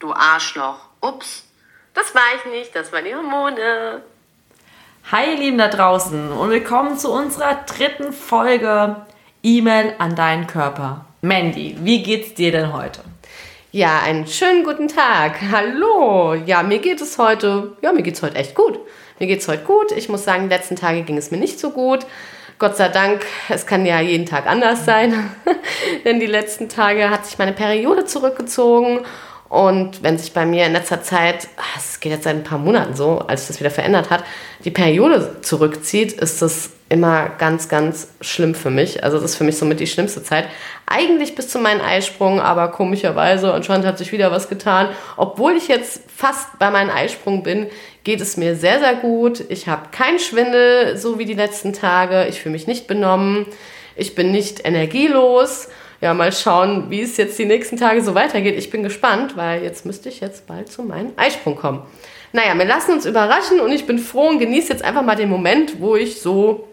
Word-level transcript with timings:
Du 0.00 0.14
Arschloch. 0.14 0.78
Ups. 1.02 1.44
Das 1.92 2.14
war 2.14 2.22
ich 2.34 2.50
nicht, 2.50 2.74
das 2.74 2.90
waren 2.90 3.04
die 3.04 3.14
Hormone. 3.14 4.00
Hi, 5.12 5.32
ihr 5.32 5.38
Lieben 5.38 5.58
da 5.58 5.68
draußen 5.68 6.32
und 6.32 6.48
willkommen 6.48 6.96
zu 6.96 7.12
unserer 7.12 7.66
dritten 7.66 8.14
Folge 8.14 8.96
E-Mail 9.42 9.92
an 9.98 10.16
deinen 10.16 10.46
Körper. 10.46 11.04
Mandy, 11.20 11.76
wie 11.80 12.02
geht's 12.02 12.32
dir 12.32 12.50
denn 12.50 12.72
heute? 12.72 13.02
Ja, 13.72 14.00
einen 14.00 14.26
schönen 14.26 14.64
guten 14.64 14.88
Tag. 14.88 15.38
Hallo. 15.52 16.32
Ja, 16.32 16.62
mir 16.62 16.78
geht 16.78 17.02
es 17.02 17.18
heute, 17.18 17.76
ja, 17.82 17.92
mir 17.92 18.02
geht 18.02 18.14
es 18.14 18.22
heute 18.22 18.36
echt 18.36 18.54
gut. 18.54 18.78
Mir 19.18 19.26
geht 19.26 19.40
es 19.40 19.48
heute 19.48 19.64
gut. 19.64 19.92
Ich 19.92 20.08
muss 20.08 20.24
sagen, 20.24 20.44
die 20.44 20.54
letzten 20.54 20.76
Tage 20.76 21.02
ging 21.02 21.18
es 21.18 21.30
mir 21.30 21.36
nicht 21.36 21.60
so 21.60 21.72
gut. 21.72 22.06
Gott 22.58 22.78
sei 22.78 22.88
Dank, 22.88 23.26
es 23.50 23.66
kann 23.66 23.84
ja 23.84 24.00
jeden 24.00 24.24
Tag 24.24 24.46
anders 24.46 24.86
sein. 24.86 25.30
Denn 26.06 26.20
die 26.20 26.26
letzten 26.26 26.70
Tage 26.70 27.10
hat 27.10 27.26
sich 27.26 27.36
meine 27.36 27.52
Periode 27.52 28.06
zurückgezogen 28.06 29.00
und 29.50 30.04
wenn 30.04 30.16
sich 30.16 30.32
bei 30.32 30.46
mir 30.46 30.64
in 30.64 30.72
letzter 30.72 31.02
Zeit, 31.02 31.48
ah, 31.56 31.76
es 31.76 31.98
geht 31.98 32.12
jetzt 32.12 32.22
seit 32.22 32.36
ein 32.36 32.44
paar 32.44 32.58
Monaten 32.58 32.94
so, 32.94 33.18
als 33.18 33.42
sich 33.42 33.48
das 33.48 33.60
wieder 33.60 33.72
verändert 33.72 34.08
hat, 34.08 34.22
die 34.64 34.70
Periode 34.70 35.38
zurückzieht, 35.42 36.12
ist 36.12 36.40
das 36.40 36.70
immer 36.88 37.30
ganz, 37.30 37.68
ganz 37.68 38.12
schlimm 38.20 38.54
für 38.54 38.70
mich. 38.70 39.02
Also 39.02 39.18
das 39.18 39.32
ist 39.32 39.36
für 39.36 39.42
mich 39.42 39.56
somit 39.56 39.80
die 39.80 39.88
schlimmste 39.88 40.22
Zeit. 40.22 40.46
Eigentlich 40.86 41.34
bis 41.34 41.48
zu 41.48 41.58
meinem 41.58 41.80
Eisprung, 41.80 42.40
aber 42.40 42.68
komischerweise, 42.68 43.52
anscheinend 43.52 43.86
hat 43.86 43.98
sich 43.98 44.12
wieder 44.12 44.30
was 44.30 44.48
getan. 44.48 44.90
Obwohl 45.16 45.56
ich 45.56 45.66
jetzt 45.66 46.02
fast 46.16 46.56
bei 46.60 46.70
meinem 46.70 46.90
Eisprung 46.90 47.42
bin, 47.42 47.66
geht 48.04 48.20
es 48.20 48.36
mir 48.36 48.54
sehr, 48.54 48.78
sehr 48.78 48.94
gut. 48.94 49.42
Ich 49.48 49.66
habe 49.66 49.88
keinen 49.90 50.20
Schwindel, 50.20 50.96
so 50.96 51.18
wie 51.18 51.24
die 51.24 51.34
letzten 51.34 51.72
Tage. 51.72 52.26
Ich 52.28 52.40
fühle 52.40 52.52
mich 52.52 52.68
nicht 52.68 52.86
benommen. 52.86 53.46
Ich 53.96 54.14
bin 54.14 54.30
nicht 54.30 54.64
energielos 54.64 55.66
ja, 56.00 56.14
mal 56.14 56.32
schauen, 56.32 56.90
wie 56.90 57.02
es 57.02 57.16
jetzt 57.16 57.38
die 57.38 57.44
nächsten 57.44 57.76
Tage 57.76 58.02
so 58.02 58.14
weitergeht. 58.14 58.56
Ich 58.56 58.70
bin 58.70 58.82
gespannt, 58.82 59.36
weil 59.36 59.62
jetzt 59.62 59.84
müsste 59.84 60.08
ich 60.08 60.20
jetzt 60.20 60.46
bald 60.46 60.70
zu 60.70 60.82
meinem 60.82 61.12
Eisprung 61.16 61.56
kommen. 61.56 61.82
Naja, 62.32 62.56
wir 62.56 62.64
lassen 62.64 62.92
uns 62.92 63.06
überraschen 63.06 63.60
und 63.60 63.72
ich 63.72 63.86
bin 63.86 63.98
froh 63.98 64.28
und 64.28 64.38
genieße 64.38 64.72
jetzt 64.72 64.84
einfach 64.84 65.02
mal 65.02 65.16
den 65.16 65.28
Moment, 65.28 65.80
wo 65.80 65.96
ich 65.96 66.20
so. 66.20 66.68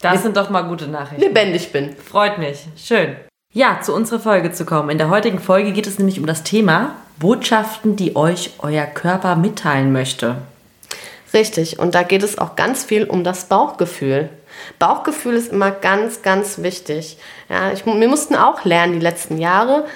Das 0.00 0.22
sind 0.22 0.36
doch 0.36 0.50
mal 0.50 0.62
gute 0.62 0.88
Nachrichten. 0.88 1.22
Lebendig 1.22 1.72
bin. 1.72 1.96
Freut 1.96 2.38
mich. 2.38 2.66
Schön. 2.76 3.16
Ja, 3.52 3.80
zu 3.80 3.94
unserer 3.94 4.20
Folge 4.20 4.52
zu 4.52 4.66
kommen. 4.66 4.90
In 4.90 4.98
der 4.98 5.08
heutigen 5.08 5.38
Folge 5.38 5.72
geht 5.72 5.86
es 5.86 5.98
nämlich 5.98 6.20
um 6.20 6.26
das 6.26 6.42
Thema 6.42 6.96
Botschaften, 7.18 7.96
die 7.96 8.14
euch 8.14 8.50
euer 8.58 8.84
Körper 8.84 9.36
mitteilen 9.36 9.92
möchte. 9.92 10.36
Richtig, 11.32 11.78
und 11.78 11.94
da 11.94 12.02
geht 12.02 12.22
es 12.22 12.38
auch 12.38 12.56
ganz 12.56 12.84
viel 12.84 13.04
um 13.04 13.24
das 13.24 13.46
Bauchgefühl. 13.46 14.28
Bauchgefühl 14.78 15.34
ist 15.34 15.52
immer 15.52 15.70
ganz, 15.70 16.22
ganz 16.22 16.62
wichtig. 16.62 17.18
Ja, 17.48 17.72
ich, 17.72 17.86
wir 17.86 18.08
mussten 18.08 18.34
auch 18.34 18.64
lernen 18.64 18.94
die 18.94 19.00
letzten 19.00 19.38
Jahre, 19.38 19.86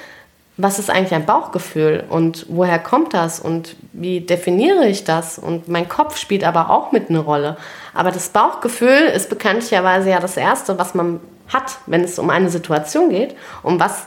was 0.57 0.79
ist 0.79 0.91
eigentlich 0.91 1.15
ein 1.15 1.27
Bauchgefühl 1.27 2.05
und 2.09 2.47
woher 2.49 2.79
kommt 2.79 3.15
das 3.15 3.41
und 3.41 3.77
wie 3.93 4.21
definiere 4.21 4.87
ich 4.87 5.05
das? 5.05 5.39
Und 5.39 5.69
mein 5.69 5.89
Kopf 5.89 6.17
spielt 6.17 6.45
aber 6.45 6.71
auch 6.71 6.93
mit 6.93 7.09
eine 7.09 7.21
Rolle. 7.21 7.57
Aber 7.95 8.11
das 8.11 8.29
Bauchgefühl 8.29 9.11
ist 9.15 9.31
bekanntlicherweise 9.31 10.11
ja 10.11 10.21
das 10.21 10.37
Erste, 10.37 10.79
was 10.79 10.95
man 10.95 11.21
hat, 11.49 11.79
wenn 11.87 12.05
es 12.05 12.19
um 12.19 12.31
eine 12.31 12.51
Situation 12.51 13.11
geht, 13.11 13.35
um 13.63 13.81
was 13.81 14.07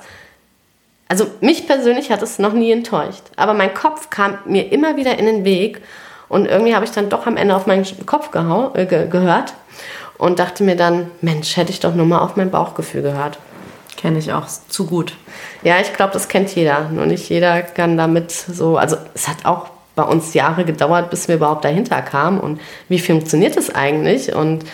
also 1.10 1.28
mich 1.42 1.68
persönlich 1.68 2.10
hat 2.12 2.24
es 2.24 2.40
noch 2.40 2.54
nie 2.54 2.72
enttäuscht, 2.72 3.22
aber 3.36 3.54
mein 3.54 3.74
Kopf 3.74 4.10
kam 4.10 4.40
mir 4.46 4.72
immer 4.72 4.96
wieder 4.96 5.20
in 5.20 5.26
den 5.26 5.46
Weg 5.46 5.82
und 6.28 6.48
irgendwie 6.48 6.74
habe 6.74 6.86
ich 6.86 6.92
dann 6.92 7.10
doch 7.10 7.28
am 7.28 7.38
Ende 7.38 7.56
auf 7.56 7.68
meinen 7.68 7.86
Kopf 8.08 8.30
äh, 8.34 8.86
ge 8.86 9.08
gehört 9.10 9.54
und 10.18 10.40
dachte 10.40 10.64
mir 10.64 10.76
dann, 10.76 11.12
Mensch, 11.22 11.58
hätte 11.58 11.72
ich 11.72 11.80
doch 11.80 11.96
nur 11.96 12.06
mal 12.06 12.20
auf 12.20 12.36
mein 12.36 12.52
Bauchgefühl 12.52 13.02
gehört. 13.02 13.40
Kenne 13.98 14.20
ich 14.20 14.34
auch 14.34 14.46
zu 14.48 14.86
gut. 14.86 15.14
Ja, 15.64 15.80
ich 15.80 15.94
glaube, 15.94 16.14
das 16.14 16.28
kennt 16.28 16.54
jeder. 16.56 16.90
Nur 16.90 17.06
nicht 17.06 17.30
jeder 17.30 17.62
kann 17.62 17.98
damit 17.98 18.32
so, 18.32 18.78
also 18.78 18.98
es 19.14 19.28
hat 19.28 19.46
auch 19.46 19.68
bei 19.96 20.04
uns 20.04 20.34
Jahre 20.34 20.66
gedauert, 20.66 21.10
bis 21.10 21.28
wir 21.28 21.36
überhaupt 21.36 21.64
dahinter 21.66 22.02
kamen 22.02 22.40
und 22.40 22.60
wie 22.90 23.00
funktioniert 23.00 23.56
das 23.56 23.74
eigentlich 23.74 24.34
und 24.34 24.66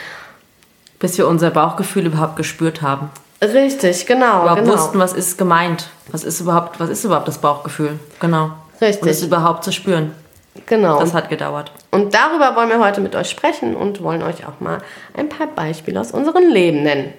bis 1.00 1.18
wir 1.18 1.28
unser 1.28 1.52
Bauchgefühl 1.52 2.06
überhaupt 2.06 2.36
gespürt 2.36 2.82
haben. 2.82 3.10
Richtig, 3.42 4.06
genau. 4.06 4.44
Überhaupt 4.44 4.64
genau. 4.64 4.74
wussten, 4.74 5.00
was 5.00 5.14
ist 5.14 5.38
gemeint. 5.38 5.90
Was 6.12 6.24
ist 6.24 6.42
überhaupt, 6.42 6.80
was 6.80 6.90
ist 6.90 7.04
überhaupt 7.04 7.28
das 7.28 7.38
Bauchgefühl? 7.38 8.00
Genau. 8.20 8.52
Richtig. 8.82 9.02
Und 9.02 9.10
es 9.10 9.24
überhaupt 9.24 9.64
zu 9.64 9.72
spüren. 9.72 10.12
Genau. 10.66 11.00
Das 11.00 11.14
hat 11.14 11.30
gedauert. 11.30 11.72
Und 11.92 12.14
darüber 12.14 12.56
wollen 12.56 12.70
wir 12.70 12.80
heute 12.80 13.02
mit 13.02 13.16
euch 13.16 13.30
sprechen 13.30 13.76
und 13.76 14.02
wollen 14.04 14.24
euch 14.24 14.46
auch 14.46 14.60
mal 14.60 14.80
ein 15.16 15.30
paar 15.30 15.48
Beispiele 15.48 16.00
aus 16.00 16.12
unserem 16.12 16.48
Leben 16.50 16.84
nennen. 16.84 17.14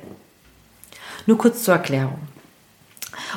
Nur 1.27 1.39
kurz 1.39 1.63
zur 1.63 1.75
Erklärung. 1.75 2.19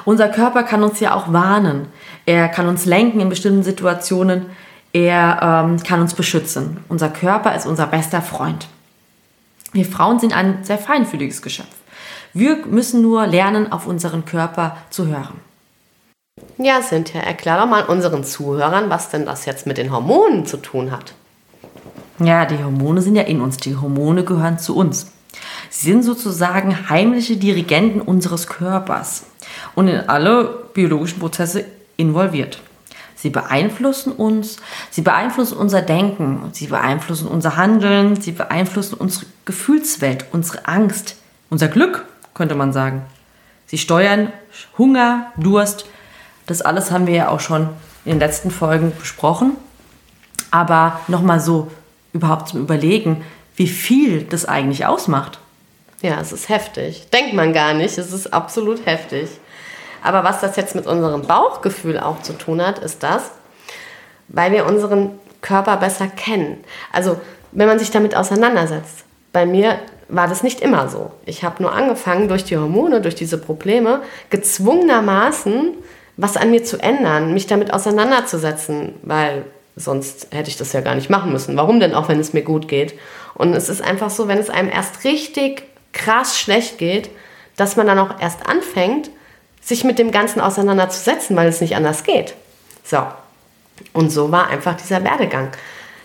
Unser 0.05 0.29
Körper 0.29 0.63
kann 0.63 0.83
uns 0.83 0.99
ja 0.99 1.13
auch 1.13 1.31
warnen. 1.31 1.87
Er 2.25 2.47
kann 2.49 2.67
uns 2.67 2.85
lenken 2.85 3.19
in 3.19 3.29
bestimmten 3.29 3.63
Situationen. 3.63 4.47
Er 4.93 5.65
ähm, 5.65 5.83
kann 5.83 6.01
uns 6.01 6.13
beschützen. 6.13 6.83
Unser 6.87 7.09
Körper 7.09 7.55
ist 7.55 7.65
unser 7.65 7.87
bester 7.87 8.21
Freund. 8.21 8.67
Wir 9.71 9.85
Frauen 9.85 10.19
sind 10.19 10.35
ein 10.35 10.63
sehr 10.63 10.77
feinfühliges 10.77 11.41
Geschöpf. 11.41 11.75
Wir 12.33 12.57
müssen 12.65 13.01
nur 13.01 13.27
lernen, 13.27 13.71
auf 13.71 13.87
unseren 13.87 14.25
Körper 14.25 14.77
zu 14.89 15.07
hören. 15.07 15.39
Ja, 16.57 16.81
Cynthia, 16.81 17.21
erklär 17.21 17.57
doch 17.57 17.67
mal 17.67 17.83
unseren 17.83 18.23
Zuhörern, 18.23 18.89
was 18.89 19.09
denn 19.09 19.25
das 19.25 19.45
jetzt 19.45 19.65
mit 19.67 19.77
den 19.77 19.91
Hormonen 19.91 20.45
zu 20.45 20.57
tun 20.57 20.91
hat. 20.91 21.13
Ja, 22.19 22.45
die 22.45 22.63
Hormone 22.63 23.01
sind 23.01 23.15
ja 23.15 23.23
in 23.23 23.41
uns. 23.41 23.57
Die 23.57 23.75
Hormone 23.75 24.23
gehören 24.23 24.59
zu 24.59 24.75
uns. 24.75 25.11
Sie 25.69 25.91
sind 25.91 26.03
sozusagen 26.03 26.89
heimliche 26.89 27.37
Dirigenten 27.37 28.01
unseres 28.01 28.47
Körpers 28.47 29.25
und 29.75 29.87
in 29.87 30.07
alle 30.07 30.67
biologischen 30.73 31.19
Prozesse 31.19 31.65
involviert. 31.97 32.61
Sie 33.15 33.29
beeinflussen 33.29 34.11
uns, 34.11 34.57
sie 34.91 35.01
beeinflussen 35.01 35.57
unser 35.57 35.81
Denken, 35.81 36.49
sie 36.51 36.67
beeinflussen 36.67 37.27
unser 37.27 37.55
Handeln, 37.55 38.19
sie 38.19 38.33
beeinflussen 38.33 38.95
unsere 38.95 39.25
Gefühlswelt, 39.45 40.25
unsere 40.33 40.67
Angst, 40.67 41.15
unser 41.49 41.69
Glück, 41.69 42.05
könnte 42.33 42.55
man 42.55 42.73
sagen. 42.73 43.03
Sie 43.65 43.77
steuern 43.77 44.33
Hunger, 44.77 45.31
Durst, 45.37 45.85
das 46.45 46.61
alles 46.61 46.91
haben 46.91 47.07
wir 47.07 47.15
ja 47.15 47.29
auch 47.29 47.39
schon 47.39 47.69
in 48.05 48.13
den 48.13 48.19
letzten 48.19 48.51
Folgen 48.51 48.93
besprochen. 48.97 49.55
Aber 50.51 50.99
nochmal 51.07 51.39
so 51.39 51.71
überhaupt 52.13 52.49
zum 52.49 52.61
Überlegen, 52.61 53.23
wie 53.55 53.67
viel 53.67 54.23
das 54.23 54.45
eigentlich 54.45 54.85
ausmacht. 54.85 55.39
Ja, 56.01 56.19
es 56.19 56.31
ist 56.31 56.49
heftig. 56.49 57.09
Denkt 57.11 57.33
man 57.33 57.53
gar 57.53 57.73
nicht. 57.73 57.97
Es 57.97 58.11
ist 58.11 58.33
absolut 58.33 58.85
heftig. 58.85 59.29
Aber 60.03 60.23
was 60.23 60.41
das 60.41 60.57
jetzt 60.57 60.75
mit 60.75 60.85
unserem 60.85 61.21
Bauchgefühl 61.21 61.97
auch 61.97 62.21
zu 62.21 62.33
tun 62.33 62.61
hat, 62.61 62.79
ist 62.79 63.03
das, 63.03 63.31
weil 64.27 64.51
wir 64.51 64.65
unseren 64.65 65.11
Körper 65.41 65.77
besser 65.77 66.07
kennen. 66.07 66.63
Also, 66.91 67.19
wenn 67.51 67.67
man 67.67 67.79
sich 67.79 67.91
damit 67.91 68.15
auseinandersetzt. 68.15 69.05
Bei 69.31 69.45
mir 69.45 69.79
war 70.09 70.27
das 70.27 70.43
nicht 70.43 70.59
immer 70.59 70.89
so. 70.89 71.11
Ich 71.25 71.43
habe 71.43 71.63
nur 71.63 71.71
angefangen, 71.71 72.27
durch 72.27 72.43
die 72.43 72.57
Hormone, 72.57 73.01
durch 73.01 73.15
diese 73.15 73.37
Probleme, 73.37 74.01
gezwungenermaßen 74.29 75.75
was 76.17 76.37
an 76.37 76.51
mir 76.51 76.63
zu 76.63 76.77
ändern, 76.77 77.33
mich 77.33 77.47
damit 77.47 77.73
auseinanderzusetzen, 77.73 78.93
weil 79.01 79.45
sonst 79.75 80.27
hätte 80.31 80.49
ich 80.49 80.57
das 80.57 80.73
ja 80.73 80.81
gar 80.81 80.95
nicht 80.95 81.09
machen 81.09 81.31
müssen. 81.31 81.57
Warum 81.57 81.79
denn 81.79 81.95
auch, 81.95 82.09
wenn 82.09 82.19
es 82.19 82.33
mir 82.33 82.43
gut 82.43 82.67
geht? 82.67 82.93
Und 83.33 83.53
es 83.53 83.69
ist 83.69 83.81
einfach 83.81 84.09
so, 84.09 84.27
wenn 84.27 84.37
es 84.37 84.49
einem 84.49 84.69
erst 84.69 85.03
richtig 85.03 85.63
krass 85.91 86.37
schlecht 86.37 86.77
geht, 86.77 87.09
dass 87.55 87.75
man 87.75 87.87
dann 87.87 87.99
auch 87.99 88.19
erst 88.19 88.47
anfängt, 88.47 89.09
sich 89.61 89.83
mit 89.83 89.97
dem 89.97 90.11
Ganzen 90.11 90.41
auseinanderzusetzen, 90.41 91.35
weil 91.35 91.47
es 91.47 91.61
nicht 91.61 91.75
anders 91.75 92.03
geht. 92.03 92.35
So. 92.83 92.99
Und 93.93 94.11
so 94.11 94.31
war 94.31 94.47
einfach 94.47 94.75
dieser 94.75 95.03
Werdegang. 95.03 95.49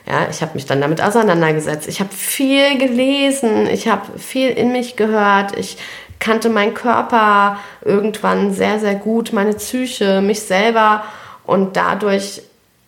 Ja, 0.06 0.28
ich 0.30 0.40
habe 0.40 0.54
mich 0.54 0.64
dann 0.64 0.80
damit 0.80 1.02
auseinandergesetzt. 1.02 1.86
Ich 1.86 2.00
habe 2.00 2.14
viel 2.14 2.78
gelesen, 2.78 3.66
ich 3.66 3.88
habe 3.88 4.19
viel 4.19 4.48
in 4.48 4.72
mich 4.72 4.96
gehört, 4.96 5.58
ich 5.58 5.76
kannte 6.19 6.49
meinen 6.49 6.75
Körper 6.75 7.59
irgendwann 7.84 8.53
sehr, 8.53 8.79
sehr 8.79 8.95
gut, 8.95 9.33
meine 9.33 9.55
Psyche, 9.55 10.20
mich 10.20 10.43
selber 10.43 11.05
und 11.44 11.76
dadurch, 11.76 12.43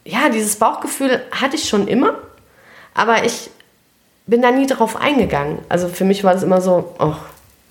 ja, 0.04 0.28
dieses 0.28 0.56
Bauchgefühl 0.56 1.20
hatte 1.30 1.56
ich 1.56 1.68
schon 1.68 1.88
immer, 1.88 2.14
aber 2.94 3.24
ich 3.24 3.50
bin 4.26 4.42
da 4.42 4.50
nie 4.50 4.66
drauf 4.66 4.96
eingegangen. 4.96 5.58
Also 5.68 5.88
für 5.88 6.04
mich 6.04 6.24
war 6.24 6.34
das 6.34 6.42
immer 6.42 6.60
so, 6.60 6.94
ach, 6.98 7.18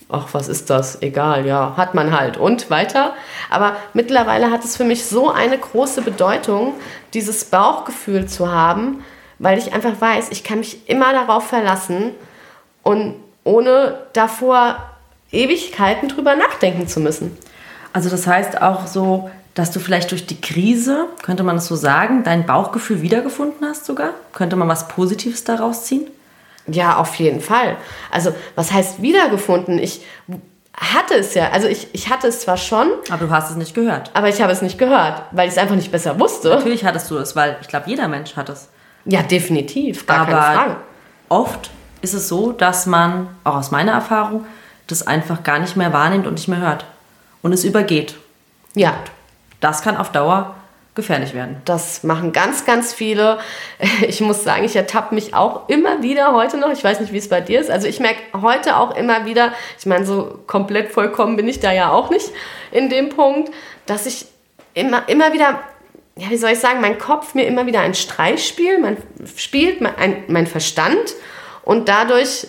ach, 0.10 0.28
was 0.34 0.48
ist 0.48 0.70
das? 0.70 1.02
Egal, 1.02 1.46
ja, 1.46 1.76
hat 1.78 1.94
man 1.94 2.18
halt 2.18 2.38
und 2.38 2.70
weiter. 2.70 3.14
Aber 3.50 3.76
mittlerweile 3.94 4.52
hat 4.52 4.66
es 4.66 4.76
für 4.76 4.84
mich 4.84 5.06
so 5.06 5.32
eine 5.32 5.58
große 5.58 6.02
Bedeutung, 6.02 6.74
dieses 7.14 7.46
Bauchgefühl 7.46 8.28
zu 8.28 8.52
haben, 8.52 9.04
weil 9.38 9.58
ich 9.58 9.74
einfach 9.74 10.00
weiß, 10.00 10.30
ich 10.32 10.44
kann 10.44 10.60
mich 10.60 10.90
immer 10.90 11.14
darauf 11.14 11.48
verlassen 11.48 12.12
und 12.84 13.16
ohne 13.44 14.00
davor 14.14 14.78
Ewigkeiten 15.32 16.10
drüber 16.10 16.36
nachdenken 16.36 16.88
zu 16.88 17.00
müssen. 17.00 17.38
Also 17.94 18.10
das 18.10 18.28
heißt 18.28 18.62
auch 18.62 18.88
so, 18.88 19.30
dass 19.54 19.72
du 19.72 19.80
vielleicht 19.80 20.12
durch 20.12 20.26
die 20.26 20.40
Krise, 20.40 21.08
könnte 21.22 21.44
man 21.44 21.56
das 21.56 21.68
so 21.68 21.76
sagen, 21.76 22.24
dein 22.24 22.46
Bauchgefühl 22.46 23.02
wiedergefunden 23.02 23.68
hast 23.68 23.86
sogar? 23.86 24.12
Könnte 24.34 24.56
man 24.56 24.68
was 24.68 24.88
Positives 24.88 25.44
daraus 25.44 25.86
ziehen? 25.86 26.08
Ja, 26.68 26.98
auf 26.98 27.16
jeden 27.16 27.42
Fall. 27.42 27.78
Also 28.12 28.34
was 28.56 28.72
heißt 28.72 29.02
wiedergefunden? 29.02 29.80
Ich, 29.80 30.02
hatte 30.80 31.16
es 31.16 31.34
ja. 31.34 31.50
Also 31.52 31.68
ich, 31.68 31.88
ich 31.94 32.10
hatte 32.10 32.28
es 32.28 32.42
zwar 32.42 32.58
schon, 32.58 32.88
Aber 33.10 33.26
du 33.26 33.32
hast 33.32 33.50
es 33.50 33.58
nicht 33.58 33.74
gehört. 33.74 34.12
aber 34.14 34.30
ich 34.30 34.42
habe 34.42 34.52
es 34.54 34.62
nicht 34.62 34.78
gehört, 34.78 35.24
weil 35.32 35.48
ich 35.48 35.54
es 35.56 35.58
einfach 35.58 35.76
nicht 35.76 35.92
besser 35.92 36.20
wusste. 36.20 36.50
Natürlich 36.50 36.86
hattest 36.86 37.12
du 37.12 37.18
es, 37.18 37.36
weil 37.36 37.58
ich 37.62 37.68
glaube, 37.68 37.90
jeder 37.90 38.08
Mensch 38.08 38.36
hat 38.36 38.50
es. 38.50 38.70
Ja, 39.06 39.22
definitiv, 39.24 40.06
gar 40.06 40.20
Aber 40.22 40.32
keine 40.32 40.58
Frage. 40.58 40.76
oft 41.30 41.72
ist 42.02 42.14
es 42.14 42.30
so, 42.30 42.52
dass 42.54 42.86
man, 42.86 43.28
auch 43.44 43.56
aus 43.56 43.72
meiner 43.72 43.92
Erfahrung, 43.94 44.46
das 44.92 45.06
einfach 45.06 45.44
gar 45.44 45.60
nicht 45.60 45.76
mehr 45.76 45.94
wahrnimmt 45.94 46.28
und 46.28 46.34
nicht 46.34 46.48
mehr 46.48 46.60
hört. 46.60 46.86
Und 47.42 47.54
es 47.54 47.64
übergeht. 47.64 48.16
Ja, 48.76 48.96
Das 49.62 49.82
kann 49.82 49.98
auf 49.98 50.12
Dauer 50.12 50.56
gefährlich 50.96 51.34
werden. 51.34 51.62
das 51.66 52.04
machen 52.04 52.34
ganz, 52.34 52.66
ganz 52.66 52.94
viele. 52.94 53.40
Ich 54.02 54.20
muss 54.22 54.44
sagen, 54.44 54.66
ich 54.66 54.76
ertappe 54.76 55.16
mich 55.16 55.34
auch 55.34 55.70
immer 55.70 56.02
wieder 56.02 56.34
heute 56.34 56.58
noch. 56.58 56.72
Ich 56.72 56.84
weiß 56.84 57.00
nicht, 57.00 57.14
wie 57.14 57.18
es 57.18 57.30
bei 57.30 57.42
dir 57.42 57.60
ist. 57.62 57.70
Also 57.70 57.88
ich 57.88 58.00
merke 58.00 58.20
heute 58.42 58.76
auch 58.78 58.96
immer 58.96 59.26
wieder, 59.26 59.54
ich 59.78 59.86
meine, 59.86 60.06
so 60.06 60.40
komplett 60.48 60.92
vollkommen 60.92 61.36
bin 61.38 61.48
ich 61.48 61.60
da 61.60 61.72
ja 61.72 61.92
auch 61.92 62.10
nicht 62.10 62.30
in 62.72 62.90
dem 62.90 63.10
Punkt, 63.10 63.52
dass 63.86 64.06
ich 64.06 64.26
immer, 64.74 65.08
immer 65.08 65.32
wieder, 65.34 65.60
ja, 66.18 66.30
wie 66.30 66.38
soll 66.38 66.52
ich 66.52 66.60
sagen, 66.60 66.82
mein 66.82 66.98
Kopf 66.98 67.34
mir 67.34 67.46
immer 67.48 67.66
wieder 67.66 67.80
einen 67.82 67.94
Streich 67.96 68.46
spielt, 68.48 68.82
man 68.82 68.98
spielt 69.36 69.80
mein, 69.82 69.96
ein, 69.98 70.24
mein 70.28 70.48
Verstand 70.48 71.16
und 71.64 71.88
dadurch 71.88 72.48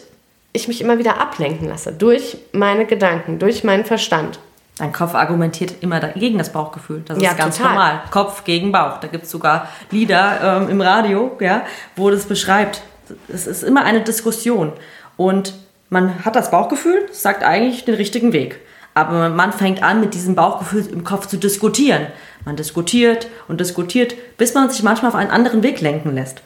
ich 0.52 0.68
mich 0.68 0.80
immer 0.80 0.98
wieder 0.98 1.20
ablenken 1.20 1.68
lasse 1.68 1.92
durch 1.92 2.36
meine 2.52 2.86
Gedanken, 2.86 3.38
durch 3.38 3.64
meinen 3.64 3.84
Verstand. 3.84 4.38
Dein 4.78 4.92
Kopf 4.92 5.14
argumentiert 5.14 5.74
immer 5.82 6.00
gegen 6.00 6.38
das 6.38 6.52
Bauchgefühl. 6.52 7.02
Das 7.06 7.18
ist 7.18 7.22
Ja, 7.22 7.34
ganz 7.34 7.58
total. 7.58 7.72
normal. 7.74 8.02
Kopf 8.10 8.44
gegen 8.44 8.72
Bauch. 8.72 8.98
Da 8.98 9.08
gibt 9.08 9.24
es 9.24 9.30
sogar 9.30 9.68
Lieder 9.90 10.62
ähm, 10.62 10.70
im 10.70 10.80
Radio, 10.80 11.36
ja, 11.40 11.64
wo 11.96 12.10
das 12.10 12.24
beschreibt. 12.24 12.80
Es 13.28 13.46
ist 13.46 13.62
immer 13.62 13.84
eine 13.84 14.00
Diskussion. 14.00 14.72
Und 15.18 15.54
man 15.90 16.24
hat 16.24 16.34
das 16.34 16.50
Bauchgefühl, 16.50 17.06
sagt 17.12 17.42
eigentlich 17.42 17.84
den 17.84 17.96
richtigen 17.96 18.32
Weg. 18.32 18.58
Aber 18.94 19.28
man 19.28 19.52
fängt 19.52 19.82
an, 19.82 20.00
mit 20.00 20.14
diesem 20.14 20.34
Bauchgefühl 20.34 20.86
im 20.90 21.04
Kopf 21.04 21.26
zu 21.26 21.36
diskutieren. 21.36 22.06
Man 22.46 22.56
diskutiert 22.56 23.28
und 23.48 23.60
diskutiert, 23.60 24.14
bis 24.38 24.54
man 24.54 24.70
sich 24.70 24.82
manchmal 24.82 25.10
auf 25.10 25.14
einen 25.14 25.30
anderen 25.30 25.62
Weg 25.62 25.80
lenken 25.82 26.14
lässt. 26.14 26.40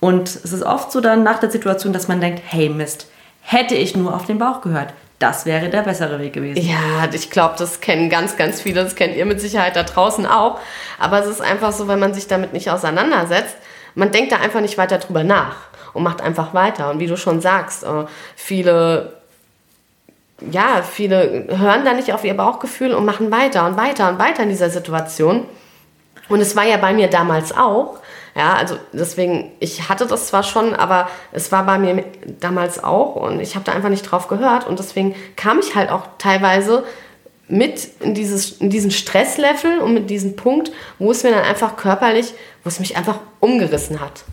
Und 0.00 0.28
es 0.28 0.52
ist 0.52 0.62
oft 0.64 0.90
so 0.90 1.00
dann 1.00 1.22
nach 1.22 1.38
der 1.38 1.50
Situation, 1.50 1.92
dass 1.92 2.08
man 2.08 2.20
denkt, 2.20 2.42
hey 2.46 2.68
Mist, 2.68 3.06
hätte 3.46 3.74
ich 3.74 3.96
nur 3.96 4.14
auf 4.14 4.26
den 4.26 4.38
Bauch 4.38 4.60
gehört. 4.60 4.92
Das 5.18 5.46
wäre 5.46 5.70
der 5.70 5.82
bessere 5.82 6.18
Weg 6.18 6.34
gewesen. 6.34 6.60
Ja, 6.60 7.08
ich 7.10 7.30
glaube, 7.30 7.54
das 7.56 7.80
kennen 7.80 8.10
ganz, 8.10 8.36
ganz 8.36 8.60
viele. 8.60 8.82
Das 8.82 8.96
kennt 8.96 9.16
ihr 9.16 9.24
mit 9.24 9.40
Sicherheit 9.40 9.74
da 9.74 9.82
draußen 9.82 10.26
auch. 10.26 10.58
Aber 10.98 11.20
es 11.20 11.26
ist 11.26 11.40
einfach 11.40 11.72
so, 11.72 11.88
wenn 11.88 11.98
man 11.98 12.12
sich 12.12 12.26
damit 12.26 12.52
nicht 12.52 12.70
auseinandersetzt, 12.70 13.56
man 13.94 14.10
denkt 14.10 14.32
da 14.32 14.36
einfach 14.36 14.60
nicht 14.60 14.76
weiter 14.76 14.98
drüber 14.98 15.24
nach 15.24 15.56
und 15.94 16.02
macht 16.02 16.20
einfach 16.20 16.52
weiter. 16.52 16.90
Und 16.90 16.98
wie 16.98 17.06
du 17.06 17.16
schon 17.16 17.40
sagst, 17.40 17.84
äh, 17.84 18.04
viele, 18.34 19.14
ja, 20.50 20.82
viele 20.82 21.46
hören 21.48 21.86
da 21.86 21.94
nicht 21.94 22.12
auf 22.12 22.24
ihr 22.24 22.34
Bauchgefühl 22.34 22.92
und 22.92 23.06
machen 23.06 23.30
weiter 23.30 23.66
und 23.66 23.78
weiter 23.78 24.10
und 24.10 24.18
weiter 24.18 24.42
in 24.42 24.50
dieser 24.50 24.68
Situation. 24.68 25.46
Und 26.28 26.40
es 26.40 26.56
war 26.56 26.64
ja 26.64 26.76
bei 26.76 26.92
mir 26.92 27.08
damals 27.08 27.56
auch. 27.56 28.00
Ja, 28.36 28.54
also 28.54 28.76
deswegen, 28.92 29.52
ich 29.60 29.88
hatte 29.88 30.06
das 30.06 30.26
zwar 30.26 30.42
schon, 30.42 30.74
aber 30.74 31.08
es 31.32 31.50
war 31.52 31.64
bei 31.64 31.78
mir 31.78 32.04
damals 32.38 32.84
auch 32.84 33.16
und 33.16 33.40
ich 33.40 33.54
habe 33.54 33.64
da 33.64 33.72
einfach 33.72 33.88
nicht 33.88 34.02
drauf 34.02 34.28
gehört 34.28 34.66
und 34.66 34.78
deswegen 34.78 35.14
kam 35.36 35.58
ich 35.58 35.74
halt 35.74 35.88
auch 35.88 36.02
teilweise 36.18 36.84
mit 37.48 37.88
in, 38.00 38.12
dieses, 38.12 38.52
in 38.60 38.68
diesen 38.68 38.90
Stresslevel 38.90 39.78
und 39.78 39.94
mit 39.94 40.10
diesem 40.10 40.36
Punkt, 40.36 40.70
wo 40.98 41.10
es 41.10 41.22
mir 41.22 41.30
dann 41.30 41.44
einfach 41.44 41.76
körperlich, 41.76 42.34
wo 42.62 42.68
es 42.68 42.78
mich 42.78 42.94
einfach 42.98 43.20
umgerissen 43.40 44.00
hat. 44.00 44.24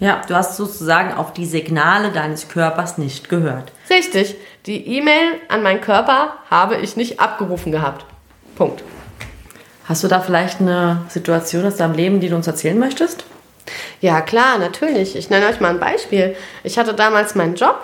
Ja, 0.00 0.20
du 0.28 0.34
hast 0.34 0.58
sozusagen 0.58 1.14
auf 1.14 1.32
die 1.32 1.46
Signale 1.46 2.12
deines 2.12 2.50
Körpers 2.50 2.98
nicht 2.98 3.30
gehört. 3.30 3.72
Richtig, 3.88 4.36
die 4.66 4.86
E-Mail 4.98 5.40
an 5.48 5.62
meinen 5.62 5.80
Körper 5.80 6.34
habe 6.50 6.76
ich 6.76 6.96
nicht 6.96 7.20
abgerufen 7.20 7.72
gehabt. 7.72 8.04
Punkt. 8.54 8.84
Hast 9.86 10.04
du 10.04 10.08
da 10.08 10.20
vielleicht 10.20 10.60
eine 10.60 11.06
Situation 11.08 11.64
aus 11.64 11.76
deinem 11.76 11.94
Leben, 11.94 12.20
die 12.20 12.28
du 12.28 12.36
uns 12.36 12.46
erzählen 12.46 12.78
möchtest? 12.78 13.24
Ja, 14.00 14.20
klar, 14.20 14.58
natürlich. 14.58 15.16
Ich 15.16 15.30
nenne 15.30 15.46
euch 15.46 15.60
mal 15.60 15.70
ein 15.70 15.80
Beispiel. 15.80 16.36
Ich 16.62 16.78
hatte 16.78 16.94
damals 16.94 17.34
meinen 17.34 17.54
Job 17.54 17.80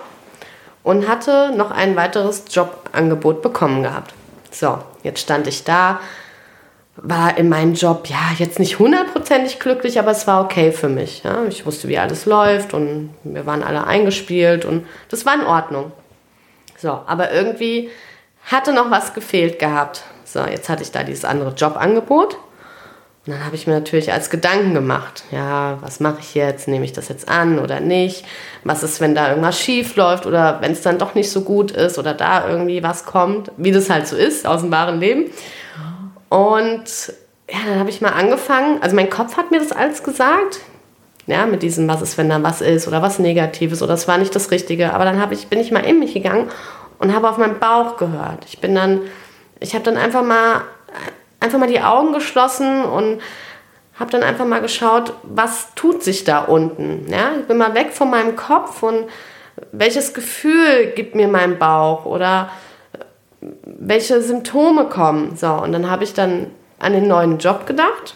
und 0.82 1.08
hatte 1.08 1.52
noch 1.56 1.70
ein 1.70 1.96
weiteres 1.96 2.44
Jobangebot 2.50 3.42
bekommen 3.42 3.82
gehabt. 3.82 4.14
So, 4.50 4.78
jetzt 5.02 5.20
stand 5.20 5.46
ich 5.46 5.64
da, 5.64 6.00
war 6.96 7.38
in 7.38 7.48
meinem 7.48 7.74
Job, 7.74 8.06
ja, 8.08 8.32
jetzt 8.38 8.58
nicht 8.58 8.78
hundertprozentig 8.78 9.58
glücklich, 9.58 9.98
aber 9.98 10.10
es 10.10 10.26
war 10.26 10.44
okay 10.44 10.72
für 10.72 10.88
mich. 10.88 11.22
Ja. 11.22 11.44
Ich 11.48 11.64
wusste, 11.64 11.88
wie 11.88 11.98
alles 11.98 12.26
läuft 12.26 12.74
und 12.74 13.14
wir 13.24 13.46
waren 13.46 13.62
alle 13.62 13.86
eingespielt 13.86 14.64
und 14.64 14.86
das 15.08 15.24
war 15.24 15.34
in 15.34 15.46
Ordnung. 15.46 15.92
So, 16.76 16.90
aber 17.06 17.32
irgendwie 17.32 17.90
hatte 18.50 18.72
noch 18.72 18.90
was 18.90 19.14
gefehlt 19.14 19.58
gehabt. 19.58 20.02
So, 20.24 20.40
jetzt 20.44 20.68
hatte 20.68 20.82
ich 20.82 20.90
da 20.90 21.02
dieses 21.02 21.24
andere 21.24 21.54
Jobangebot. 21.54 22.36
Und 23.24 23.34
dann 23.34 23.44
habe 23.44 23.54
ich 23.54 23.68
mir 23.68 23.74
natürlich 23.74 24.12
als 24.12 24.30
Gedanken 24.30 24.74
gemacht, 24.74 25.22
ja, 25.30 25.78
was 25.80 26.00
mache 26.00 26.18
ich 26.18 26.34
jetzt? 26.34 26.66
Nehme 26.66 26.84
ich 26.84 26.92
das 26.92 27.08
jetzt 27.08 27.28
an 27.28 27.60
oder 27.60 27.78
nicht? 27.78 28.24
Was 28.64 28.82
ist, 28.82 29.00
wenn 29.00 29.14
da 29.14 29.28
irgendwas 29.28 29.60
schief 29.60 29.94
läuft 29.94 30.26
oder 30.26 30.58
wenn 30.60 30.72
es 30.72 30.82
dann 30.82 30.98
doch 30.98 31.14
nicht 31.14 31.30
so 31.30 31.42
gut 31.42 31.70
ist 31.70 31.98
oder 31.98 32.14
da 32.14 32.48
irgendwie 32.48 32.82
was 32.82 33.04
kommt, 33.04 33.52
wie 33.56 33.70
das 33.70 33.90
halt 33.90 34.08
so 34.08 34.16
ist 34.16 34.44
aus 34.44 34.62
dem 34.62 34.72
wahren 34.72 34.98
Leben. 34.98 35.30
Und 36.30 37.12
ja, 37.48 37.58
dann 37.68 37.78
habe 37.78 37.90
ich 37.90 38.00
mal 38.00 38.10
angefangen, 38.10 38.82
also 38.82 38.96
mein 38.96 39.10
Kopf 39.10 39.36
hat 39.36 39.52
mir 39.52 39.60
das 39.60 39.70
alles 39.70 40.02
gesagt, 40.02 40.58
ja, 41.28 41.46
mit 41.46 41.62
diesem, 41.62 41.86
was 41.86 42.02
ist, 42.02 42.18
wenn 42.18 42.28
da 42.28 42.42
was 42.42 42.60
ist 42.60 42.88
oder 42.88 43.02
was 43.02 43.20
Negatives 43.20 43.82
oder 43.82 43.92
das 43.92 44.08
war 44.08 44.18
nicht 44.18 44.34
das 44.34 44.50
Richtige. 44.50 44.92
Aber 44.92 45.04
dann 45.04 45.30
ich, 45.30 45.46
bin 45.46 45.60
ich 45.60 45.70
mal 45.70 45.84
in 45.84 46.00
mich 46.00 46.14
gegangen 46.14 46.48
und 46.98 47.14
habe 47.14 47.30
auf 47.30 47.38
meinen 47.38 47.60
Bauch 47.60 47.96
gehört. 47.98 48.44
Ich 48.46 48.60
bin 48.60 48.74
dann, 48.74 49.02
ich 49.60 49.74
habe 49.74 49.84
dann 49.84 49.96
einfach 49.96 50.24
mal, 50.24 50.62
einfach 51.42 51.58
mal 51.58 51.68
die 51.68 51.80
Augen 51.80 52.12
geschlossen 52.12 52.84
und 52.84 53.20
habe 53.98 54.10
dann 54.10 54.22
einfach 54.22 54.46
mal 54.46 54.60
geschaut, 54.60 55.12
was 55.22 55.74
tut 55.74 56.02
sich 56.02 56.24
da 56.24 56.40
unten. 56.40 57.06
Ja, 57.08 57.32
ich 57.38 57.46
bin 57.46 57.58
mal 57.58 57.74
weg 57.74 57.92
von 57.92 58.10
meinem 58.10 58.36
Kopf 58.36 58.82
und 58.82 59.06
welches 59.70 60.14
Gefühl 60.14 60.92
gibt 60.94 61.14
mir 61.14 61.28
mein 61.28 61.58
Bauch 61.58 62.06
oder 62.06 62.50
welche 63.64 64.22
Symptome 64.22 64.86
kommen. 64.86 65.36
So, 65.36 65.52
und 65.52 65.72
dann 65.72 65.90
habe 65.90 66.04
ich 66.04 66.14
dann 66.14 66.46
an 66.78 66.92
den 66.92 67.06
neuen 67.06 67.38
Job 67.38 67.66
gedacht 67.66 68.14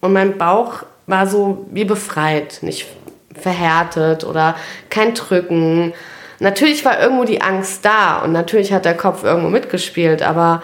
und 0.00 0.12
mein 0.12 0.38
Bauch 0.38 0.84
war 1.06 1.26
so 1.26 1.66
wie 1.70 1.84
befreit, 1.84 2.58
nicht 2.62 2.86
verhärtet 3.34 4.24
oder 4.24 4.56
kein 4.88 5.14
Drücken. 5.14 5.92
Natürlich 6.38 6.84
war 6.84 7.00
irgendwo 7.00 7.24
die 7.24 7.42
Angst 7.42 7.84
da 7.84 8.20
und 8.22 8.32
natürlich 8.32 8.72
hat 8.72 8.84
der 8.84 8.96
Kopf 8.96 9.22
irgendwo 9.24 9.48
mitgespielt, 9.48 10.22
aber 10.22 10.62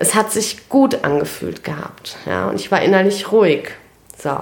es 0.00 0.14
hat 0.14 0.30
sich 0.30 0.68
gut 0.68 1.02
angefühlt 1.02 1.64
gehabt. 1.64 2.16
Ja, 2.24 2.48
und 2.48 2.60
ich 2.60 2.70
war 2.70 2.80
innerlich 2.80 3.32
ruhig. 3.32 3.70
So. 4.16 4.38